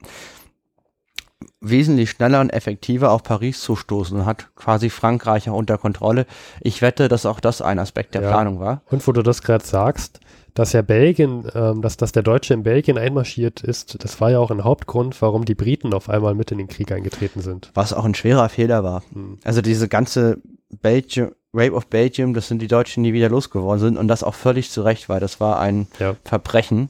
[1.62, 6.26] wesentlich schneller und effektiver auf Paris zustoßen und hat quasi Frankreich auch unter Kontrolle.
[6.62, 8.30] Ich wette, dass auch das ein Aspekt der Ja.
[8.30, 8.82] Planung war.
[8.90, 10.20] Und wo du das gerade sagst,
[10.56, 14.40] dass ja Belgien, ähm, dass, dass der Deutsche in Belgien einmarschiert ist, das war ja
[14.40, 17.70] auch ein Hauptgrund, warum die Briten auf einmal mit in den Krieg eingetreten sind.
[17.76, 19.04] Was auch ein schwerer Fehler war.
[19.14, 19.38] Hm.
[19.44, 20.42] Also diese ganze
[20.82, 24.34] Belgium, Rape of Belgium, das sind die Deutschen, die wieder losgeworden sind und das auch
[24.36, 26.16] völlig zu Recht, weil das war ein Ja.
[26.24, 26.90] Verbrechen,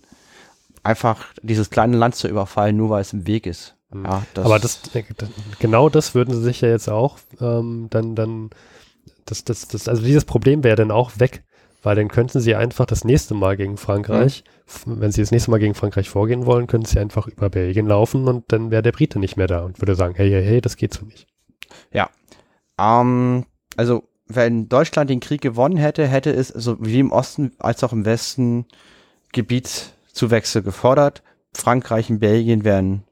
[0.83, 3.75] einfach dieses kleine Land zu überfallen, nur weil es im Weg ist.
[3.91, 4.05] Hm.
[4.05, 5.03] Ja, das, Aber das, äh,
[5.59, 8.49] genau das würden sie sich ja jetzt auch ähm, dann, dann,
[9.25, 11.43] das, das, das, also dieses Problem wäre dann auch weg,
[11.83, 15.51] weil dann könnten sie einfach das nächste Mal gegen Frankreich, f- wenn sie das nächste
[15.51, 18.91] Mal gegen Frankreich vorgehen wollen, könnten sie einfach über Belgien laufen und dann wäre der
[18.91, 21.27] Brite nicht mehr da und würde sagen, hey, hey, hey, das geht so nicht.
[22.79, 27.83] Ähm, also, wenn Deutschland den Krieg gewonnen hätte, hätte es so wie im Osten als
[27.83, 28.65] auch im Westen
[29.31, 31.23] Gebietszuwächse gefordert.
[31.53, 33.03] Frankreich und Belgien wären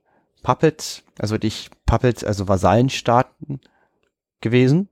[0.45, 3.61] Puppets, also nicht Puppets, also Vasallenstaaten
[4.41, 4.89] gewesen,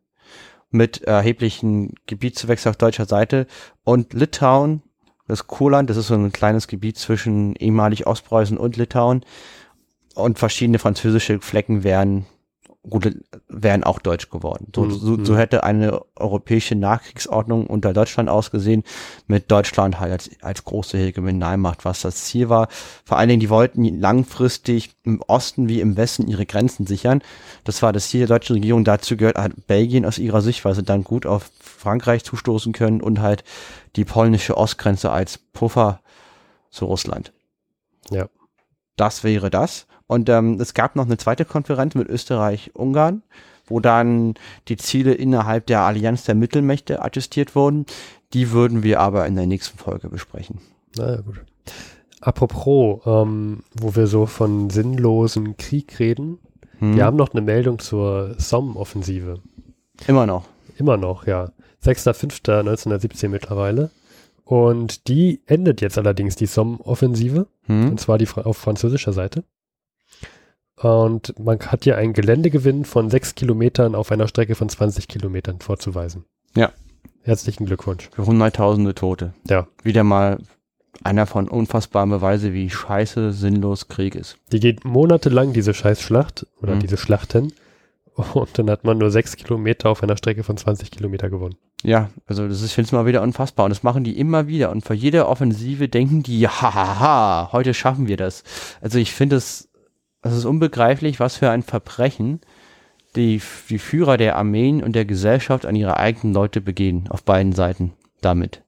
[0.72, 3.46] mit erheblichen Gebietszuwächsen auf deutscher Seite.
[3.84, 4.82] Und Litauen,
[5.28, 9.24] das Kurland, das ist so ein kleines Gebiet zwischen ehemalig Ostpreußen und Litauen.
[10.16, 12.26] Und verschiedene französische Flecken wären
[12.90, 13.16] gut,
[13.48, 14.68] wären auch deutsch geworden.
[14.76, 14.92] So, Mhm.
[14.92, 18.84] so, so hätte eine europäische Nachkriegsordnung unter Deutschland ausgesehen,
[19.28, 22.68] mit Deutschland halt als, als große Hegemonialmacht, was das Ziel war.
[23.06, 27.22] Vor allen Dingen, die wollten langfristig im Osten wie im Westen ihre Grenzen sichern.
[27.64, 28.84] Das war das Ziel der deutschen Regierung.
[28.84, 33.02] Dazu gehört halt Belgien aus ihrer Sicht, weil sie dann gut auf Frankreich zustoßen können
[33.02, 33.44] und halt
[33.96, 36.02] die polnische Ostgrenze als Puffer
[36.70, 37.32] zu Russland.
[38.10, 38.28] Ja.
[38.98, 39.88] Das wäre das.
[40.08, 43.24] Und ähm, es gab noch eine zweite Konferenz mit Österreich-Ungarn,
[43.66, 44.36] wo dann
[44.68, 47.86] die Ziele innerhalb der Allianz der Mittelmächte attestiert wurden.
[48.34, 50.60] Die würden wir aber in der nächsten Folge besprechen.
[50.98, 51.42] Naja, gut.
[52.22, 56.40] Apropos, ähm, wo wir so von sinnlosen Krieg reden,
[56.80, 56.96] Hm.
[56.96, 59.40] wir haben noch eine Meldung zur Somme-Offensive.
[60.08, 60.46] Immer noch.
[60.78, 61.52] Immer noch, ja.
[61.84, 63.90] 6.5.1917 mittlerweile.
[64.44, 67.48] Und die endet jetzt allerdings, die Somme-Offensive.
[67.68, 67.92] Hm?
[67.92, 69.44] Und zwar die auf französischer Seite.
[70.84, 75.60] Und man hat hier einen Geländegewinn von sechs Kilometern auf einer Strecke von 20 Kilometern
[75.60, 76.26] vorzuweisen.
[76.56, 76.72] Ja.
[77.24, 78.10] Herzlichen Glückwunsch.
[78.14, 79.34] Für hunderttausende Tote.
[79.50, 79.68] Ja.
[79.82, 80.40] Wieder mal
[81.04, 84.38] einer von unfassbaren Beweise, wie scheiße sinnlos Krieg ist.
[84.52, 86.80] Die geht monatelang, diese Scheißschlacht, oder Mhm.
[86.82, 87.54] diese Schlachten.
[88.34, 91.56] Und dann hat man nur sechs Kilometer auf einer Strecke von 20 Kilometer gewonnen.
[91.82, 93.66] Ja, also das ist, ich finde es mal wieder unfassbar.
[93.66, 94.70] Und das machen die immer wieder.
[94.70, 98.44] Und vor jeder Offensive denken die, hahaha, heute schaffen wir das.
[98.82, 99.70] Also ich finde es,
[100.24, 102.42] es ist unbegreiflich, was für ein Verbrechen
[103.16, 107.54] die, die Führer der Armeen und der Gesellschaft an ihre eigenen Leute begehen, auf beiden
[107.54, 108.64] Seiten damit.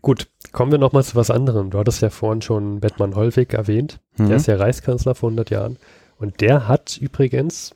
[0.00, 1.70] Gut, kommen wir nochmal zu was anderem.
[1.70, 4.00] Du hattest ja vorhin schon Bettmann Hollweg erwähnt.
[4.16, 4.28] Mhm.
[4.28, 5.78] Der ist ja Reichskanzler vor 100 Jahren.
[6.18, 7.74] Und der hat übrigens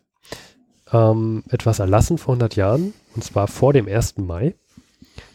[0.93, 4.19] ähm, etwas erlassen vor 100 Jahren, und zwar vor dem 1.
[4.19, 4.55] Mai.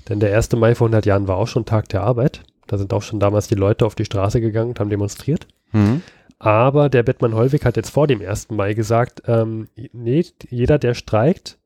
[0.08, 0.54] Denn der 1.
[0.54, 2.44] Mai vor 100 Jahren war auch schon Tag der Arbeit.
[2.68, 5.48] Da sind auch schon damals die Leute auf die Straße gegangen und haben demonstriert.
[5.76, 6.02] Mhm.
[6.40, 8.50] Aber der Bettmann Hollweg hat jetzt vor dem 1.
[8.52, 11.60] Mai gesagt, ähm, nee, jeder, der streikt,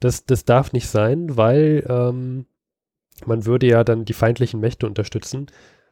[0.00, 2.46] das, das darf nicht sein, weil ähm,
[3.26, 5.46] man würde ja dann die feindlichen Mächte unterstützen.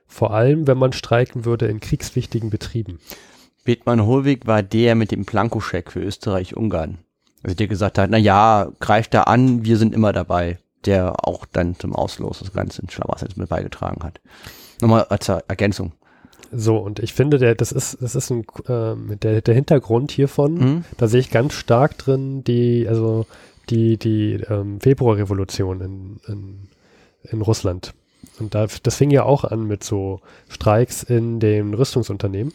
[0.07, 2.99] Vor allem, wenn man streiken würde in kriegswichtigen Betrieben.
[3.65, 6.99] Bethmann Hohlweg war der mit dem Plankoscheck für Österreich-Ungarn.
[7.43, 10.59] Also der gesagt hat, na ja, greift da an, wir sind immer dabei.
[10.85, 14.21] Der auch dann zum Auslos des ganzen Schlamassels mit beigetragen hat.
[14.81, 15.93] Nochmal als Ergänzung.
[16.55, 20.55] So, und ich finde, der, das ist, das ist ein, ähm, der, der Hintergrund hiervon,
[20.55, 20.85] Mhm.
[20.99, 23.27] da sehe ich ganz stark drin die, also
[23.71, 26.59] die, die ähm, Februarrevolution in, in,
[27.31, 27.95] in Russland.
[28.39, 32.53] Und da, das fing ja auch an mit so Streiks in den Rüstungsunternehmen.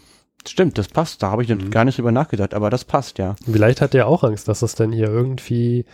[0.47, 1.21] Stimmt, das passt.
[1.21, 1.69] Da habe ich Mhm.
[1.71, 3.35] gar nicht drüber nachgedacht, aber das passt, ja.
[3.45, 5.85] Vielleicht hat er auch Angst, dass es dann hier irgendwie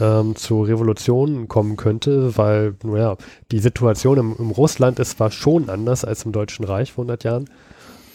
[0.00, 3.16] ähm, zu Revolutionen kommen könnte, weil, naja,
[3.52, 7.24] die Situation im, im Russland ist zwar schon anders als im Deutschen Reich vor 100
[7.24, 7.50] Jahren,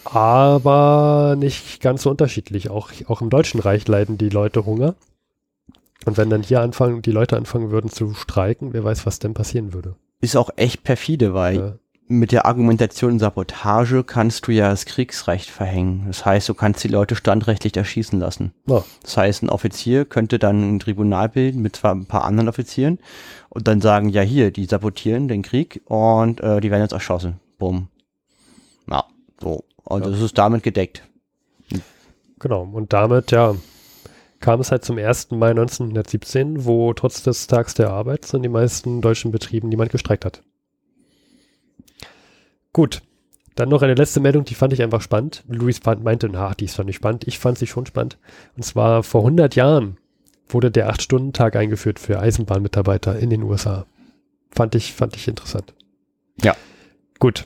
[0.05, 2.69] aber nicht ganz so unterschiedlich.
[2.69, 4.95] Auch, auch im Deutschen Reich leiden die Leute Hunger.
[6.05, 9.33] Und wenn dann hier anfangen, die Leute anfangen würden zu streiken, wer weiß, was denn
[9.33, 9.95] passieren würde.
[10.19, 11.73] Ist auch echt perfide, weil Ja.
[12.12, 16.03] Mit der Argumentation Sabotage kannst du ja das Kriegsrecht verhängen.
[16.07, 18.53] Das heißt, du kannst die Leute standrechtlich erschießen lassen.
[18.68, 18.84] Ja.
[19.01, 22.99] Das heißt, ein Offizier könnte dann ein Tribunal bilden mit zwar ein paar anderen Offizieren
[23.49, 27.39] und dann sagen, ja hier, die sabotieren den Krieg und äh, die werden jetzt erschossen.
[27.57, 27.88] Bumm.
[28.89, 29.05] Ja,
[29.39, 29.64] so.
[29.84, 30.12] Und Ja.
[30.12, 31.03] das ist damit gedeckt.
[32.39, 32.64] Genau.
[32.64, 33.55] Und damit, ja,
[34.39, 35.32] kam es halt zum 1.
[35.32, 40.26] Mai 1917, wo trotz des Tags der Arbeit in den meisten deutschen Betrieben niemand gestreikt
[40.26, 40.41] hat.
[42.74, 43.01] Gut.
[43.55, 45.43] Dann noch eine letzte Meldung, die fand ich einfach spannend.
[45.47, 47.28] Luis fand, meinte, na, die ist doch nicht spannend.
[47.28, 48.17] Ich fand sie schon spannend.
[48.55, 49.97] Und zwar vor 100 Jahren
[50.47, 53.86] wurde der 8-Stunden-Tag eingeführt für Eisenbahnmitarbeiter in den USA.
[54.51, 55.74] Fand ich, fand ich interessant.
[56.41, 56.55] Ja.
[57.19, 57.45] Gut.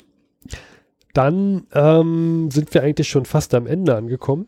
[1.14, 4.48] Dann ähm, sind wir eigentlich schon fast am Ende angekommen.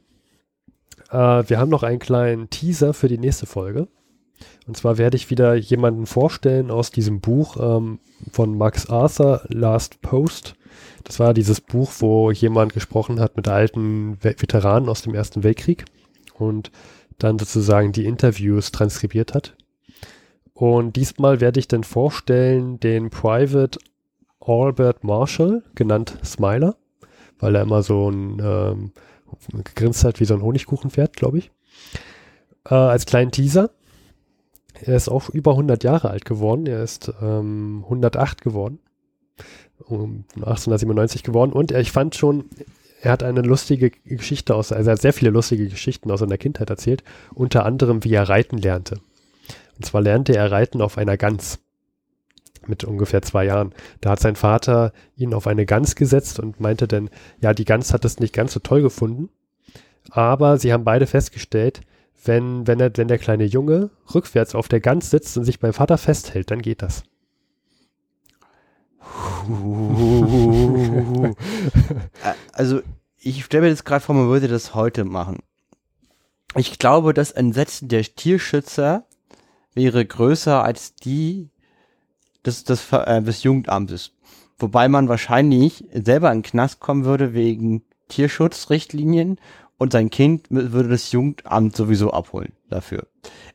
[1.10, 1.16] Äh,
[1.48, 3.88] wir haben noch einen kleinen Teaser für die nächste Folge.
[4.68, 8.00] Und zwar werde ich wieder jemanden vorstellen aus diesem Buch ähm,
[8.32, 10.56] von Max Arthur, Last Post.
[11.08, 15.86] Das war dieses Buch, wo jemand gesprochen hat mit alten Veteranen aus dem Ersten Weltkrieg
[16.38, 16.70] und
[17.18, 19.56] dann sozusagen die Interviews transkribiert hat.
[20.54, 23.80] Und diesmal werde ich dann vorstellen den Private
[24.42, 26.76] Albert Marshall, genannt Smiler,
[27.40, 28.92] weil er immer so ein ähm,
[29.64, 31.52] gegrinst hat wie so ein Honigkuchenpferd, glaube ich.
[32.70, 33.72] Äh, als kleinen Teaser.
[34.74, 36.66] Er ist auch über 100 Jahre alt geworden.
[36.66, 38.80] Er ist ähm, 108 geworden.
[39.80, 41.54] Um 1897 geworden.
[41.54, 42.46] Und ich fand schon,
[43.02, 46.38] er hat eine lustige Geschichte aus, also er hat sehr viele lustige Geschichten aus seiner
[46.38, 47.04] Kindheit erzählt.
[47.34, 49.00] Unter anderem, wie er reiten lernte.
[49.78, 51.60] Und zwar lernte er reiten auf einer Gans
[52.68, 53.74] mit ungefähr zwei Jahren.
[54.02, 57.10] Da hat sein Vater ihn auf eine Gans gesetzt und meinte dann,
[57.42, 59.30] ja, die Gans hat es nicht ganz so toll gefunden.
[60.10, 61.82] Aber sie haben beide festgestellt,
[62.24, 65.74] wenn, wenn, er, wenn der kleine Junge rückwärts auf der Gans sitzt und sich beim
[65.74, 67.04] Vater festhält, dann geht das.
[72.54, 72.82] Also,
[73.20, 75.40] ich stelle mir das gerade vor, man würde das heute machen.
[76.56, 79.06] Ich glaube, das Entsetzen der Tierschützer
[79.74, 81.50] wäre größer als die
[82.46, 84.12] des, des, äh, des Jugendamtes.
[84.58, 89.40] Wobei man wahrscheinlich selber in den Knast kommen würde wegen Tierschutzrichtlinien
[89.78, 93.08] und sein Kind würde das Jugendamt sowieso abholen dafür.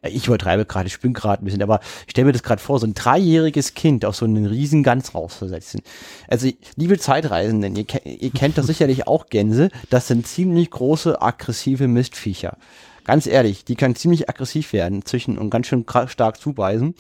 [0.03, 2.63] Äh, ich übertreibe gerade, ich bin gerade ein bisschen, aber ich stelle mir das gerade
[2.63, 5.83] vor, so ein dreijähriges Kind auf so einen riesen Gans rauszusetzen.
[6.29, 11.89] Also, liebe Zeitreisenden, ihr, ihr kennt doch sicherlich auch Gänse, das sind ziemlich große, aggressive
[11.89, 12.57] Mistviecher.
[13.05, 16.95] Ganz ehrlich, die können ziemlich aggressiv werden, zwischen und ganz schön stark zubeißen.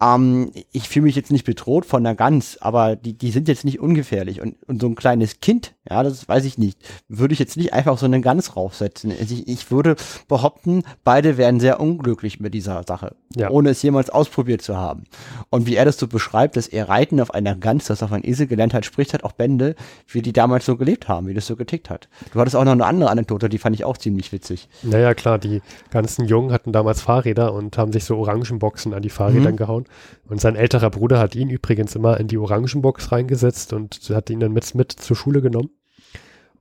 [0.00, 3.64] Ähm, ich fühle mich jetzt nicht bedroht von der Gans, aber die, die sind jetzt
[3.64, 4.40] nicht ungefährlich.
[4.40, 6.78] Und, und so ein kleines Kind, ja, das weiß ich nicht,
[7.08, 9.12] würde ich jetzt nicht einfach so eine Gans raufsetzen.
[9.18, 9.96] Also ich, ich würde
[10.28, 13.50] behaupten, beide wären sehr unglücklich mit dieser Sache, ja.
[13.50, 15.04] ohne es jemals ausprobiert zu haben.
[15.50, 18.24] Und wie er das so beschreibt, dass er Reiten auf einer Gans, das auf ein
[18.24, 19.74] Esel gelernt hat, spricht halt auch Bände,
[20.06, 22.08] wie die damals so gelebt haben, wie das so getickt hat.
[22.32, 24.68] Du hattest auch noch eine andere Anekdote, die fand ich auch ziemlich witzig.
[24.82, 29.10] Naja, klar, die ganzen Jungen hatten damals Fahrräder und haben sich so Orangenboxen an die
[29.10, 29.56] Fahrräder mhm.
[29.56, 29.87] gehauen.
[30.28, 34.40] Und sein älterer Bruder hat ihn übrigens immer in die Orangenbox reingesetzt und hat ihn
[34.40, 35.70] dann mit, mit zur Schule genommen.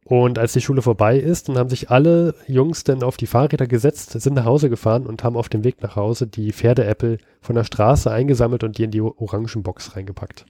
[0.10, 3.68] Und als die Schule vorbei ist, dann haben sich alle Jungs dann auf die Fahrräder
[3.68, 7.56] gesetzt, sind nach Hause gefahren und haben auf dem Weg nach Hause die Pferdeäppel von
[7.56, 10.46] der Straße eingesammelt und die in die Orangenbox reingepackt.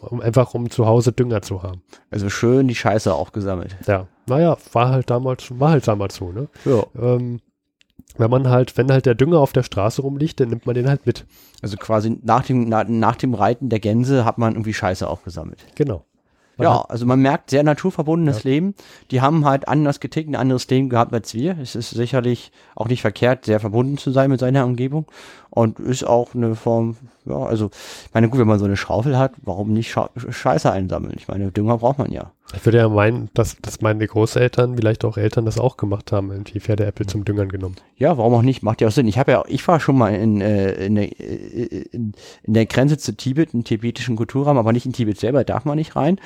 [0.00, 1.82] Um, einfach um zu Hause Dünger zu haben.
[2.10, 3.76] Also schön die Scheiße auch gesammelt.
[3.86, 6.48] Ja, naja, war halt damals, war halt damals so, ne?
[6.64, 6.84] Ja.
[6.98, 7.40] Ähm,
[8.18, 10.88] wenn man halt, wenn halt der Dünger auf der Straße rumliegt, dann nimmt man den
[10.88, 11.26] halt mit.
[11.62, 15.64] Also quasi nach dem, nach, nach dem Reiten der Gänse hat man irgendwie Scheiße aufgesammelt.
[15.74, 16.04] Genau.
[16.56, 18.50] Man ja, also man merkt sehr naturverbundenes ja.
[18.50, 18.74] Leben.
[19.10, 21.58] Die haben halt anders getickt, ein anderes Leben gehabt als wir.
[21.60, 25.06] Es ist sicherlich auch nicht verkehrt, sehr verbunden zu sein mit seiner Umgebung
[25.50, 26.96] und ist auch eine Form,
[27.26, 27.70] ja, also,
[28.06, 31.14] ich meine, gut, wenn man so eine Schaufel hat, warum nicht Scha Scheiße einsammeln?
[31.16, 32.32] Ich meine, Dünger braucht man ja.
[32.54, 36.30] Ich würde ja meinen, dass, dass meine Großeltern, vielleicht auch Eltern das auch gemacht haben,
[36.30, 37.74] irgendwie Pferdeäpfel zum Düngern genommen.
[37.96, 38.62] Ja, warum auch nicht?
[38.62, 39.08] Macht ja auch Sinn.
[39.08, 42.12] Ich habe ja, ich war schon mal in, äh, in, der, in,
[42.44, 45.76] in der Grenze zu Tibet, im tibetischen Kulturraum, aber nicht in Tibet selber, darf man
[45.76, 46.20] nicht rein.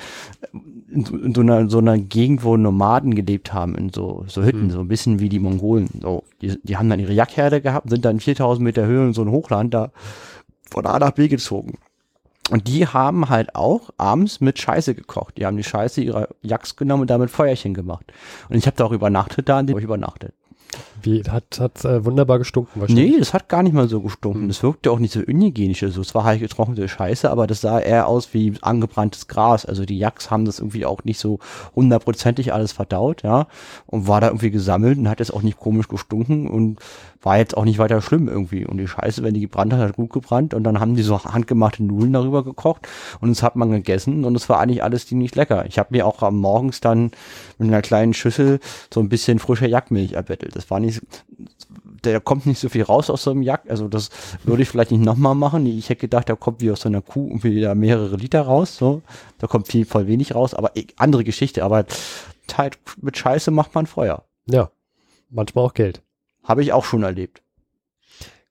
[0.91, 4.63] In, in so, einer, so einer Gegend, wo Nomaden gelebt haben, in so, so Hütten,
[4.63, 4.71] hm.
[4.71, 5.89] so ein bisschen wie die Mongolen.
[6.01, 9.23] So, die, die haben dann ihre Jackherde gehabt, sind dann 4000 Meter Höhe und so
[9.23, 9.91] ein Hochland da
[10.69, 11.79] von A nach B gezogen.
[12.51, 15.37] Und die haben halt auch abends mit Scheiße gekocht.
[15.37, 18.11] Die haben die Scheiße ihrer Jacks genommen und damit Feuerchen gemacht.
[18.49, 20.33] Und ich habe da auch übernachtet da, an dem ich übernachtet.
[21.01, 23.11] Wie, hat, hat äh, wunderbar gestunken wahrscheinlich.
[23.11, 24.41] Nee, das hat gar nicht mal so gestunken.
[24.41, 24.47] Hm.
[24.49, 25.83] Das wirkte auch nicht so unhygienisch.
[25.83, 29.65] Also, es war halt getrocknete Scheiße, aber das sah eher aus wie angebranntes Gras.
[29.65, 31.39] Also die Jacks haben das irgendwie auch nicht so
[31.75, 33.47] hundertprozentig alles verdaut, ja.
[33.87, 36.79] Und war da irgendwie gesammelt und hat jetzt auch nicht komisch gestunken und
[37.21, 38.65] war jetzt auch nicht weiter schlimm irgendwie.
[38.65, 40.53] Und die Scheiße, wenn die gebrannt hat, hat gut gebrannt.
[40.53, 42.87] Und dann haben die so handgemachte Nudeln darüber gekocht
[43.19, 45.65] und das hat man gegessen und es war eigentlich alles ziemlich lecker.
[45.67, 47.11] Ich habe mir auch am Morgens dann
[47.57, 48.59] mit einer kleinen Schüssel
[48.93, 50.55] so ein bisschen frische Jackmilch erbettelt.
[50.55, 51.01] Das war nicht,
[52.03, 53.63] der kommt nicht so viel raus aus so einem Jack.
[53.69, 54.09] Also das
[54.43, 55.65] würde ich vielleicht nicht nochmal machen.
[55.65, 58.77] Ich hätte gedacht, da kommt wie aus so einer Kuh irgendwie da mehrere Liter raus.
[58.77, 59.01] So,
[59.37, 60.53] da kommt viel voll wenig raus.
[60.53, 61.63] Aber andere Geschichte.
[61.63, 61.85] Aber
[62.55, 64.25] halt mit Scheiße macht man Feuer.
[64.47, 64.71] Ja,
[65.29, 66.01] manchmal auch Geld.
[66.43, 67.41] Habe ich auch schon erlebt.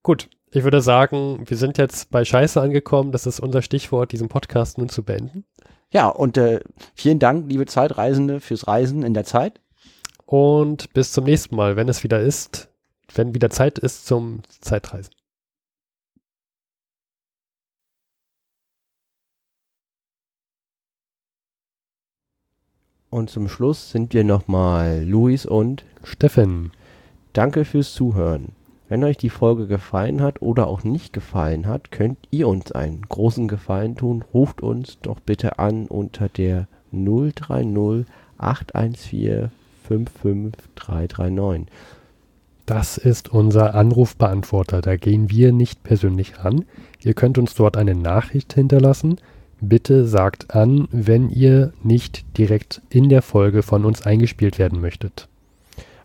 [0.03, 3.13] Gut, ich würde sagen, wir sind jetzt bei Scheiße angekommen.
[3.13, 5.45] Das ist unser Stichwort, diesen Podcast nun zu beenden.
[5.93, 6.61] Ja, und äh,
[6.95, 9.61] vielen Dank, liebe Zeitreisende, fürs Reisen in der Zeit.
[10.25, 12.69] Und bis zum nächsten Mal, wenn es wieder ist,
[13.15, 15.13] wenn wieder Zeit ist zum Zeitreisen.
[23.11, 26.71] Und zum Schluss sind wir nochmal Luis und Steffen.
[27.33, 28.53] Danke fürs Zuhören.
[28.89, 33.03] Wenn euch die Folge gefallen hat oder auch nicht gefallen hat, könnt ihr uns einen
[33.03, 34.25] großen Gefallen tun.
[34.35, 38.07] Ruft uns doch bitte an unter der 030
[38.37, 39.51] 814
[39.91, 41.67] 55339.
[42.67, 44.81] Das ist unser Anrufbeantworter.
[44.81, 46.65] Da gehen wir nicht persönlich ran.
[47.01, 49.17] Ihr könnt uns dort eine Nachricht hinterlassen.
[49.61, 55.29] Bitte sagt an, wenn ihr nicht direkt in der Folge von uns eingespielt werden möchtet.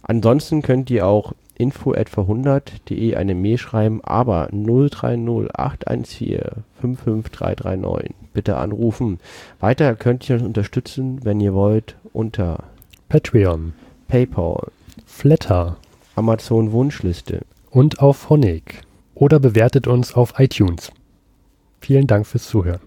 [0.05, 8.57] Ansonsten könnt ihr auch info etwa 100.de eine Mail schreiben, aber 030 814 55339 bitte
[8.57, 9.19] anrufen.
[9.59, 12.63] Weiter könnt ihr uns unterstützen, wenn ihr wollt, unter
[13.09, 13.73] Patreon,
[14.07, 14.67] PayPal,
[15.05, 15.77] Flatter
[16.15, 17.41] Amazon Wunschliste
[17.71, 18.81] und auf Honig
[19.15, 20.91] oder bewertet uns auf iTunes.
[21.81, 22.81] Vielen Dank fürs Zuhören.